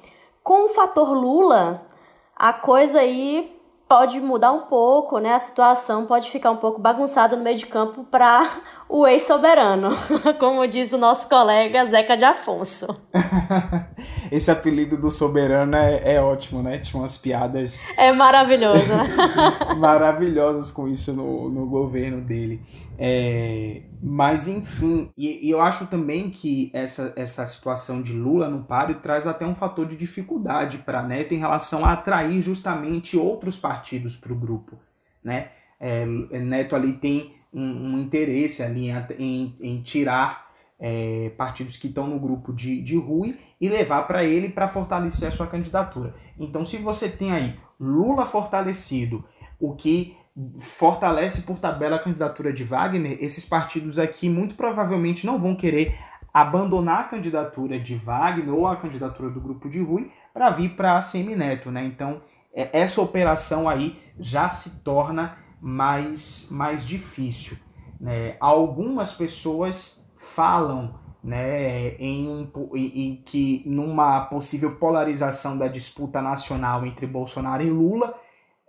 com 0.43 0.67
o 0.67 0.69
fator 0.69 1.13
Lula, 1.13 1.87
a 2.35 2.53
coisa 2.53 3.01
aí 3.01 3.57
pode 3.89 4.21
mudar 4.21 4.53
um 4.53 4.63
pouco, 4.63 5.19
né? 5.19 5.35
A 5.35 5.39
situação 5.39 6.07
pode 6.07 6.31
ficar 6.31 6.51
um 6.51 6.57
pouco 6.57 6.81
bagunçada 6.81 7.37
no 7.37 7.43
meio 7.43 7.57
de 7.57 7.67
campo 7.67 8.05
para 8.05 8.63
o 8.89 9.07
ex-soberano, 9.07 9.91
como 10.39 10.67
diz 10.67 10.93
o 10.93 10.99
nosso 10.99 11.29
colega 11.29 11.85
Zeca 11.87 12.17
de 12.17 12.25
Afonso. 12.25 12.87
Esse 14.31 14.51
apelido 14.51 14.97
do 14.97 15.11
soberano 15.11 15.77
é, 15.77 16.15
é, 16.15 16.21
ótimo, 16.21 16.63
né? 16.63 16.79
Tinha 16.79 17.01
umas 17.01 17.17
piadas. 17.17 17.83
É 17.97 18.13
maravilhoso. 18.13 18.93
maravilhosas 19.79 20.71
com 20.71 20.89
isso 20.89 21.13
no, 21.13 21.49
no 21.49 21.67
governo 21.67 22.21
dele. 22.21 22.61
É, 22.99 23.83
mas, 24.03 24.47
enfim, 24.47 25.11
e, 25.17 25.47
e, 25.47 25.51
eu 25.51 25.61
acho 25.61 25.87
também 25.87 26.31
que 26.31 26.71
essa, 26.73 27.13
essa 27.17 27.45
situação 27.45 28.01
de 28.01 28.13
Lula 28.13 28.49
no 28.49 28.65
páreo 28.65 29.01
traz 29.01 29.27
até 29.27 29.45
um 29.45 29.55
fator 29.55 29.87
de 29.87 29.97
dificuldade 29.97 30.79
para 30.79 31.03
Neto 31.03 31.35
em 31.35 31.39
relação 31.39 31.85
a 31.85 31.93
atrair 31.93 32.41
justamente 32.41 33.17
outros 33.17 33.59
partidos 33.59 34.17
para 34.17 34.33
o 34.33 34.37
grupo, 34.37 34.79
né? 35.23 35.49
É, 35.79 36.07
Neto 36.07 36.75
ali 36.75 36.95
tem 36.95 37.35
um, 37.57 37.95
um 37.95 38.01
interesse 38.01 38.63
ali 38.63 38.91
em, 39.19 39.57
em 39.61 39.81
tirar 39.81 40.47
é, 40.79 41.33
partidos 41.39 41.79
que 41.79 41.89
estão 41.89 42.07
no 42.07 42.21
grupo 42.21 42.53
de, 42.53 42.83
de 42.83 42.97
Rui 42.97 43.39
e 43.59 43.67
levar 43.67 44.03
para 44.03 44.23
ele 44.23 44.51
para 44.51 44.69
fortalecer 44.69 45.27
a 45.27 45.31
sua 45.31 45.47
candidatura. 45.47 46.15
Então, 46.39 46.67
se 46.67 46.77
você 46.77 47.09
tem 47.09 47.33
aí 47.33 47.59
Lula 47.81 48.27
fortalecido, 48.27 49.25
o 49.59 49.75
que 49.75 50.15
fortalece 50.61 51.43
por 51.43 51.59
tabela 51.59 51.97
a 51.97 52.03
candidatura 52.03 52.53
de 52.53 52.63
Wagner, 52.63 53.17
esses 53.21 53.47
partidos 53.47 53.99
aqui 53.99 54.29
muito 54.29 54.55
provavelmente 54.55 55.25
não 55.25 55.39
vão 55.39 55.57
querer 55.57 55.99
abandonar 56.33 57.01
a 57.01 57.05
candidatura 57.05 57.81
de 57.81 57.97
Wagner 57.97 58.53
ou 58.53 58.67
a 58.67 58.77
candidatura 58.77 59.31
do 59.31 59.41
grupo 59.41 59.71
de 59.71 59.81
Rui 59.81 60.11
para 60.35 60.51
vir 60.51 60.77
para 60.77 60.99
a 60.99 61.01
Semineto, 61.01 61.71
né? 61.71 61.87
Então, 61.87 62.21
é, 62.55 62.79
essa 62.79 63.01
operação 63.01 63.67
aí 63.67 63.99
já 64.21 64.47
se 64.47 64.81
torna 64.81 65.39
mais, 65.67 66.47
mais 66.49 66.87
difícil. 66.87 67.59
Né? 68.01 68.37
Algumas 68.39 69.13
pessoas 69.13 70.09
falam 70.17 70.95
né, 71.25 71.97
em, 71.97 72.49
em, 72.73 73.23
que 73.27 73.65
numa 73.67 74.27
possível 74.27 74.77
polarização 74.77 75.59
da 75.59 75.67
disputa 75.67 76.23
nacional 76.23 76.87
entre 76.87 77.05
Bolsonaro 77.05 77.65
e 77.65 77.71
Lula, 77.71 78.15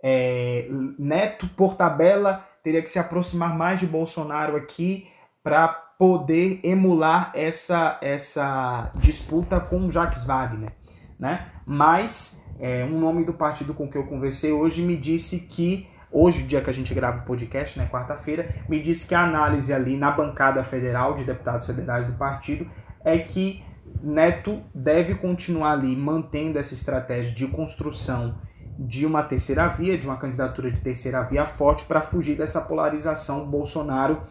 é, 0.02 0.68
Neto, 0.98 1.48
por 1.56 1.76
tabela, 1.76 2.44
teria 2.64 2.82
que 2.82 2.90
se 2.90 2.98
aproximar 2.98 3.56
mais 3.56 3.78
de 3.78 3.86
Bolsonaro 3.86 4.56
aqui 4.56 5.06
para 5.40 5.68
poder 5.68 6.58
emular 6.64 7.30
essa, 7.32 7.96
essa 8.02 8.90
disputa 8.96 9.60
com 9.60 9.88
Jacques 9.88 10.24
Wagner. 10.24 10.72
Né? 11.16 11.46
Mas 11.64 12.44
é, 12.58 12.84
um 12.84 12.98
nome 12.98 13.24
do 13.24 13.32
partido 13.32 13.72
com 13.72 13.88
que 13.88 13.96
eu 13.96 14.06
conversei 14.06 14.50
hoje 14.50 14.82
me 14.82 14.96
disse 14.96 15.46
que 15.46 15.86
hoje, 16.10 16.42
dia 16.42 16.60
que 16.60 16.70
a 16.70 16.72
gente 16.72 16.92
grava 16.94 17.18
o 17.18 17.22
podcast, 17.22 17.78
né, 17.78 17.88
quarta-feira, 17.90 18.54
me 18.68 18.82
disse 18.82 19.06
que 19.06 19.14
a 19.14 19.22
análise 19.22 19.72
ali 19.72 19.96
na 19.96 20.10
bancada 20.10 20.62
federal 20.62 21.14
de 21.14 21.24
deputados 21.24 21.66
federais 21.66 22.06
do 22.06 22.12
partido 22.14 22.66
é 23.04 23.18
que 23.18 23.62
Neto 24.02 24.62
deve 24.74 25.14
continuar 25.14 25.72
ali 25.72 25.96
mantendo 25.96 26.58
essa 26.58 26.74
estratégia 26.74 27.34
de 27.34 27.46
construção 27.48 28.38
de 28.78 29.04
uma 29.04 29.22
terceira 29.22 29.66
via, 29.66 29.98
de 29.98 30.06
uma 30.06 30.16
candidatura 30.16 30.70
de 30.70 30.80
terceira 30.80 31.22
via 31.22 31.44
forte 31.46 31.84
para 31.84 32.00
fugir 32.00 32.36
dessa 32.36 32.60
polarização 32.60 33.48
Bolsonaro 33.48 34.22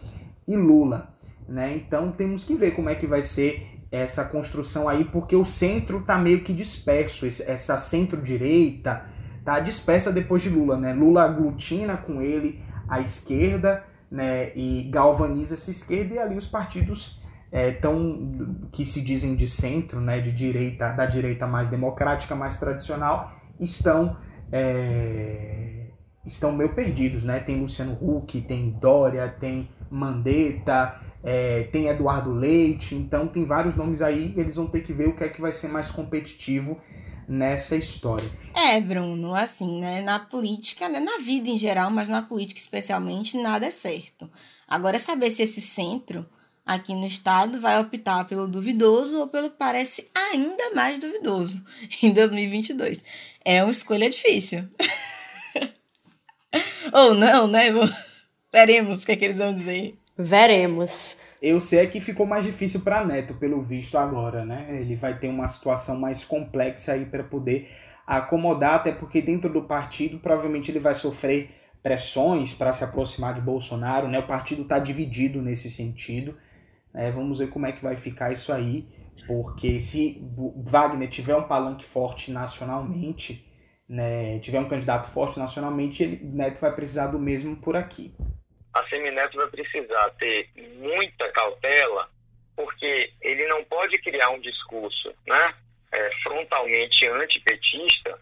e 0.48 0.56
Lula. 0.56 1.14
Né? 1.48 1.76
Então 1.76 2.12
temos 2.12 2.44
que 2.44 2.56
ver 2.56 2.72
como 2.72 2.90
é 2.90 2.96
que 2.96 3.06
vai 3.06 3.22
ser 3.22 3.78
essa 3.92 4.26
construção 4.26 4.88
aí, 4.88 5.06
porque 5.06 5.36
o 5.36 5.46
centro 5.46 6.00
está 6.00 6.18
meio 6.18 6.44
que 6.44 6.54
disperso, 6.54 7.26
essa 7.26 7.78
centro-direita, 7.78 9.06
tá 9.48 9.62
dispersa 9.62 10.12
depois 10.12 10.42
de 10.42 10.50
Lula, 10.50 10.78
né? 10.78 10.92
Lula 10.94 11.24
aglutina 11.24 11.96
com 11.96 12.22
ele 12.22 12.62
a 12.86 13.00
esquerda, 13.00 13.82
né? 14.12 14.52
E 14.54 14.90
galvaniza 14.92 15.54
essa 15.54 15.72
esquerda 15.72 16.16
e 16.16 16.20
ali 16.20 16.36
os 16.36 16.46
partidos 16.46 17.24
é, 17.50 17.72
tão 17.72 18.68
que 18.74 18.84
se 18.84 19.02
dizem 19.02 19.38
de 19.38 19.48
centro, 19.48 20.02
né? 20.02 20.20
De 20.20 20.34
direita, 20.34 20.90
da 20.90 21.06
direita 21.06 21.48
mais 21.48 21.70
democrática, 21.70 22.36
mais 22.36 22.60
tradicional, 22.60 23.40
estão 23.58 24.18
é, 24.52 25.92
estão 26.26 26.52
meio 26.52 26.76
perdidos, 26.76 27.24
né? 27.24 27.40
Tem 27.40 27.62
Luciano 27.62 27.98
Huck, 28.02 28.42
tem 28.42 28.72
Dória, 28.72 29.34
tem 29.40 29.70
Mandetta, 29.90 31.00
é, 31.24 31.64
tem 31.72 31.88
Eduardo 31.88 32.34
Leite, 32.34 32.96
então 32.96 33.30
tem 33.30 33.46
vários 33.46 33.78
nomes 33.78 34.02
aí. 34.02 34.34
Eles 34.36 34.58
vão 34.58 34.68
ter 34.68 34.82
que 34.82 34.92
ver 34.92 35.08
o 35.08 35.16
que 35.16 35.24
é 35.24 35.30
que 35.30 35.40
vai 35.40 35.54
ser 35.54 35.70
mais 35.70 35.90
competitivo 35.90 36.82
nessa 37.28 37.76
história. 37.76 38.30
É, 38.56 38.80
Bruno, 38.80 39.36
assim, 39.36 39.80
né? 39.82 40.02
Na 40.02 40.20
política, 40.20 40.88
né? 40.88 41.00
na 41.00 41.18
vida 41.20 41.50
em 41.50 41.58
geral, 41.58 41.92
mas 41.92 42.08
na 42.08 42.22
política 42.22 42.60
especialmente, 42.60 43.38
nada 43.38 43.66
é 43.66 43.72
certo. 43.72 44.30
Agora 44.68 44.96
é 44.96 45.00
saber 45.00 45.30
se 45.32 45.44
esse 45.44 45.62
centro 45.62 46.28
aqui 46.66 46.94
no 46.94 47.08
estado 47.08 47.62
vai 47.62 47.80
optar 47.80 48.26
pelo 48.26 48.48
duvidoso 48.48 49.20
ou 49.20 49.28
pelo 49.28 49.50
que 49.50 49.58
parece 49.58 50.10
ainda 50.14 50.72
mais 50.74 51.00
duvidoso 51.00 51.64
em 52.04 52.12
2022. 52.12 53.04
É 53.44 53.64
uma 53.64 53.72
escolha 53.72 54.10
difícil. 54.10 54.68
ou 56.92 57.14
não, 57.14 57.48
né? 57.48 57.66
Veremos 58.52 59.04
o 59.04 59.06
que, 59.06 59.12
é 59.14 59.16
que 59.16 59.26
eles 59.26 59.38
vão 59.38 59.54
dizer. 59.54 59.98
Veremos. 60.18 61.20
Eu 61.40 61.62
sei 61.62 61.86
que 61.86 62.02
ficou 62.02 62.26
mais 62.26 62.44
difícil 62.44 62.80
para 62.80 63.06
Neto, 63.06 63.36
pelo 63.36 63.62
visto 63.62 63.98
agora, 64.00 64.44
né? 64.44 64.80
Ele 64.82 64.96
vai 64.96 65.20
ter 65.20 65.28
uma 65.28 65.48
situação 65.48 66.00
mais 66.00 66.24
complexa 66.24 66.94
aí 66.94 67.06
para 67.06 67.24
poder 67.24 67.70
acomodar, 68.06 68.76
até 68.76 68.92
porque 68.92 69.22
dentro 69.22 69.52
do 69.52 69.62
partido 69.62 70.18
provavelmente 70.18 70.72
ele 70.72 70.80
vai 70.80 70.96
sofrer 70.96 71.52
pressões 71.84 72.52
para 72.52 72.74
se 72.74 72.84
aproximar 72.84 73.36
de 73.36 73.42
Bolsonaro, 73.42 74.08
né? 74.08 74.18
O 74.18 74.26
partido 74.26 74.64
está 74.64 74.80
dividido 74.80 75.40
nesse 75.40 75.70
sentido. 75.70 76.36
É, 76.96 77.12
vamos 77.12 77.38
ver 77.38 77.50
como 77.50 77.68
é 77.68 77.72
que 77.72 77.84
vai 77.84 77.96
ficar 77.96 78.32
isso 78.32 78.52
aí, 78.52 78.88
porque 79.28 79.80
se 79.80 80.20
Wagner 80.64 81.10
tiver 81.10 81.36
um 81.36 81.44
palanque 81.44 81.86
forte 81.86 82.32
nacionalmente, 82.32 83.46
né, 83.88 84.40
tiver 84.40 84.60
um 84.60 84.68
candidato 84.68 85.12
forte 85.12 85.38
nacionalmente, 85.38 86.02
ele, 86.02 86.20
Neto 86.24 86.60
vai 86.60 86.74
precisar 86.74 87.08
do 87.08 87.20
mesmo 87.20 87.56
por 87.58 87.76
aqui 87.76 88.16
a 88.74 88.88
Semineto 88.88 89.38
vai 89.38 89.48
precisar 89.48 90.10
ter 90.12 90.50
muita 90.76 91.32
cautela, 91.32 92.10
porque 92.56 93.12
ele 93.22 93.46
não 93.48 93.64
pode 93.66 93.98
criar 94.00 94.30
um 94.30 94.40
discurso 94.40 95.14
né, 95.28 95.56
é, 95.92 96.10
frontalmente 96.24 97.08
antipetista, 97.08 98.20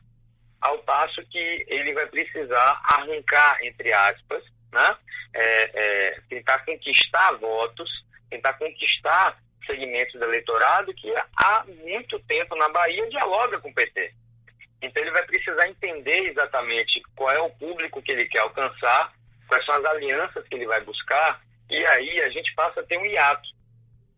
ao 0.62 0.80
passo 0.80 1.24
que 1.28 1.66
ele 1.68 1.94
vai 1.94 2.08
precisar 2.08 2.82
arrancar, 2.96 3.60
entre 3.64 3.94
aspas, 3.94 4.44
né, 4.72 4.98
é, 5.34 5.72
é, 5.74 6.22
tentar 6.30 6.66
conquistar 6.66 7.38
votos, 7.40 7.90
tentar 8.30 8.54
conquistar 8.54 9.38
segmentos 9.66 10.14
do 10.20 10.26
eleitorado 10.26 10.94
que 10.94 11.12
há 11.16 11.66
muito 11.84 12.20
tempo 12.22 12.56
na 12.56 12.70
Bahia 12.70 13.10
dialoga 13.10 13.60
com 13.60 13.70
o 13.70 13.74
PT. 13.74 14.14
Então 14.82 15.02
ele 15.02 15.12
vai 15.12 15.26
precisar 15.26 15.68
entender 15.68 16.30
exatamente 16.30 17.02
qual 17.16 17.32
é 17.32 17.42
o 17.42 17.50
público 17.52 18.02
que 18.02 18.12
ele 18.12 18.26
quer 18.26 18.40
alcançar 18.40 19.14
quais 19.48 19.66
são 19.66 19.76
as 19.76 19.86
alianças 19.86 20.48
que 20.48 20.56
ele 20.56 20.66
vai 20.66 20.82
buscar, 20.82 21.42
e 21.70 21.78
aí 21.88 22.22
a 22.22 22.30
gente 22.30 22.54
passa 22.56 22.80
a 22.80 22.84
ter 22.84 22.98
um 22.98 23.06
hiato. 23.06 23.50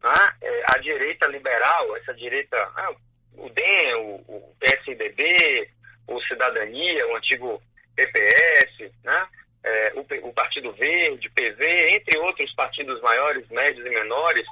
Né? 0.03 0.33
É, 0.41 0.63
a 0.75 0.77
direita 0.79 1.27
liberal, 1.27 1.97
essa 1.97 2.13
direita, 2.13 2.57
ah, 2.57 2.95
o 3.33 3.49
DEM, 3.49 3.95
o, 3.95 4.15
o 4.27 4.55
PSDB, 4.59 5.69
o 6.07 6.21
Cidadania, 6.21 7.07
o 7.07 7.15
antigo 7.15 7.61
PPS, 7.95 8.91
né? 9.03 9.27
É, 9.63 9.93
o, 9.95 10.29
o, 10.29 10.33
Partido 10.33 10.71
Verde, 10.73 11.29
PV, 11.31 11.95
entre 11.95 12.19
outros 12.19 12.53
partidos 12.55 13.01
maiores, 13.01 13.45
médios 13.49 13.85
e 13.85 13.89
menores, 13.89 14.45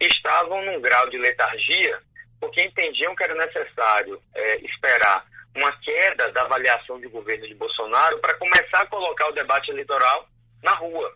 estavam 0.00 0.64
num 0.64 0.80
grau 0.80 1.08
de 1.08 1.18
letargia 1.18 1.98
porque 2.40 2.62
entendiam 2.62 3.14
que 3.14 3.22
era 3.22 3.34
necessário 3.34 4.20
é, 4.34 4.56
esperar 4.64 5.26
uma 5.56 5.72
queda 5.78 6.30
da 6.32 6.42
avaliação 6.42 7.00
de 7.00 7.08
governo 7.08 7.46
de 7.46 7.54
Bolsonaro 7.54 8.18
para 8.20 8.34
começar 8.34 8.82
a 8.82 8.86
colocar 8.86 9.28
o 9.28 9.32
debate 9.32 9.70
eleitoral 9.70 10.28
na 10.62 10.74
rua. 10.74 11.12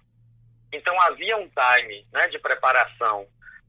Então 0.73 0.95
havia 1.03 1.37
um 1.37 1.49
time 1.49 2.07
né, 2.13 2.29
de 2.29 2.39
preparação 2.39 3.27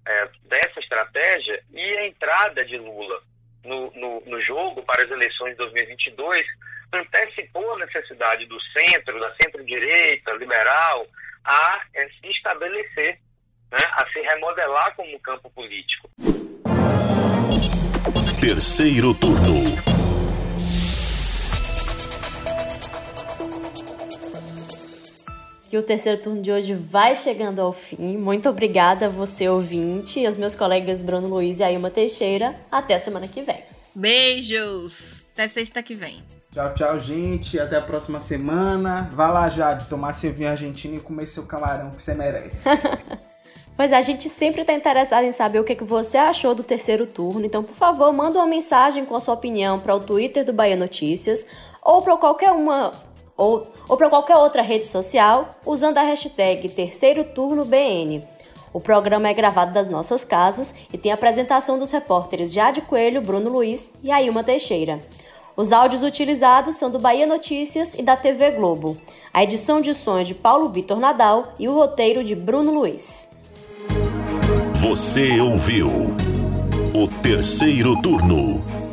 é, 0.07 0.29
dessa 0.43 0.79
estratégia 0.79 1.61
e 1.71 1.97
a 1.97 2.07
entrada 2.07 2.65
de 2.65 2.77
Lula 2.77 3.21
no, 3.63 3.91
no, 3.91 4.21
no, 4.25 4.41
jogo 4.41 4.83
para 4.83 5.03
as 5.03 5.11
eleições 5.11 5.51
de 5.51 5.57
2022 5.57 6.41
antecipou 6.93 7.73
a 7.73 7.79
necessidade 7.79 8.45
do 8.45 8.57
centro, 8.61 9.19
da 9.19 9.33
centro-direita, 9.41 10.31
liberal, 10.33 11.07
a 11.43 11.81
é, 11.95 12.07
se 12.07 12.27
estabelecer, 12.29 13.19
né, 13.71 13.79
a 13.93 14.07
se 14.11 14.19
remodelar 14.21 14.95
como 14.95 15.19
campo 15.19 15.49
político. 15.49 16.09
Terceiro 18.39 19.13
turno. 19.15 19.64
Que 25.75 25.79
o 25.79 25.83
terceiro 25.83 26.21
turno 26.21 26.41
de 26.41 26.49
hoje 26.49 26.73
vai 26.73 27.17
chegando 27.17 27.59
ao 27.59 27.73
fim. 27.73 28.17
Muito 28.17 28.47
obrigada 28.47 29.07
a 29.07 29.09
você, 29.09 29.49
ouvinte, 29.49 30.21
e 30.21 30.25
aos 30.25 30.37
meus 30.37 30.55
colegas 30.55 31.01
Bruno 31.01 31.27
Luiz 31.27 31.59
e 31.59 31.63
Ailma 31.63 31.91
Teixeira. 31.91 32.53
Até 32.71 32.95
a 32.95 32.99
semana 32.99 33.27
que 33.27 33.41
vem. 33.41 33.61
Beijos! 33.93 35.25
Até 35.33 35.49
sexta 35.49 35.83
que 35.83 35.93
vem. 35.93 36.23
Tchau, 36.53 36.73
tchau, 36.75 36.97
gente. 36.97 37.59
Até 37.59 37.75
a 37.75 37.81
próxima 37.81 38.21
semana. 38.21 39.09
Vá 39.11 39.29
lá, 39.29 39.49
Jade, 39.49 39.89
tomar 39.89 40.13
seu 40.13 40.31
vinho 40.31 40.49
argentino 40.49 40.95
e 40.95 40.99
comer 41.01 41.27
seu 41.27 41.45
camarão 41.45 41.89
que 41.89 42.01
você 42.01 42.13
merece. 42.13 42.57
Pois 43.77 43.91
é, 43.91 43.97
a 43.97 44.01
gente 44.01 44.29
sempre 44.29 44.61
está 44.61 44.71
interessado 44.71 45.25
em 45.25 45.33
saber 45.33 45.59
o 45.59 45.63
que, 45.65 45.75
que 45.75 45.83
você 45.83 46.17
achou 46.17 46.55
do 46.55 46.63
terceiro 46.63 47.05
turno. 47.05 47.45
Então, 47.45 47.61
por 47.61 47.75
favor, 47.75 48.13
manda 48.13 48.39
uma 48.39 48.47
mensagem 48.47 49.03
com 49.03 49.17
a 49.17 49.19
sua 49.19 49.33
opinião 49.33 49.81
para 49.81 49.93
o 49.93 49.99
Twitter 49.99 50.45
do 50.45 50.53
Bahia 50.53 50.77
Notícias 50.77 51.45
ou 51.83 52.01
para 52.01 52.15
qualquer 52.15 52.53
uma 52.53 52.93
ou, 53.37 53.67
ou 53.87 53.97
para 53.97 54.09
qualquer 54.09 54.37
outra 54.37 54.61
rede 54.61 54.87
social 54.87 55.51
usando 55.65 55.97
a 55.97 56.03
hashtag 56.03 56.69
Terceiro 56.69 57.23
Turno 57.23 57.65
BN. 57.65 58.23
O 58.73 58.79
programa 58.81 59.29
é 59.29 59.33
gravado 59.33 59.73
das 59.73 59.87
nossas 59.87 60.25
casas 60.25 60.75
e 60.91 60.97
tem 60.97 61.11
a 61.11 61.15
apresentação 61.15 61.79
dos 61.79 61.91
repórteres 61.91 62.51
Jade 62.51 62.81
Coelho, 62.81 63.21
Bruno 63.21 63.49
Luiz 63.49 63.93
e 64.03 64.11
Ailma 64.11 64.43
Teixeira. 64.43 64.99
Os 65.55 65.71
áudios 65.71 66.03
utilizados 66.03 66.75
são 66.75 66.91
do 66.91 66.99
Bahia 66.99 67.25
Notícias 67.25 67.93
e 67.93 68.03
da 68.03 68.17
TV 68.17 68.51
Globo. 68.51 68.97
A 69.33 69.43
edição 69.43 69.79
de 69.79 69.93
som 69.93 70.17
é 70.17 70.23
de 70.23 70.35
Paulo 70.35 70.69
Vitor 70.69 70.99
Nadal 70.99 71.53
e 71.57 71.69
o 71.69 71.73
roteiro 71.73 72.23
de 72.23 72.35
Bruno 72.35 72.73
Luiz. 72.73 73.31
Você 74.73 75.39
ouviu 75.39 75.87
o 76.93 77.07
terceiro 77.23 77.99
turno 78.01 78.74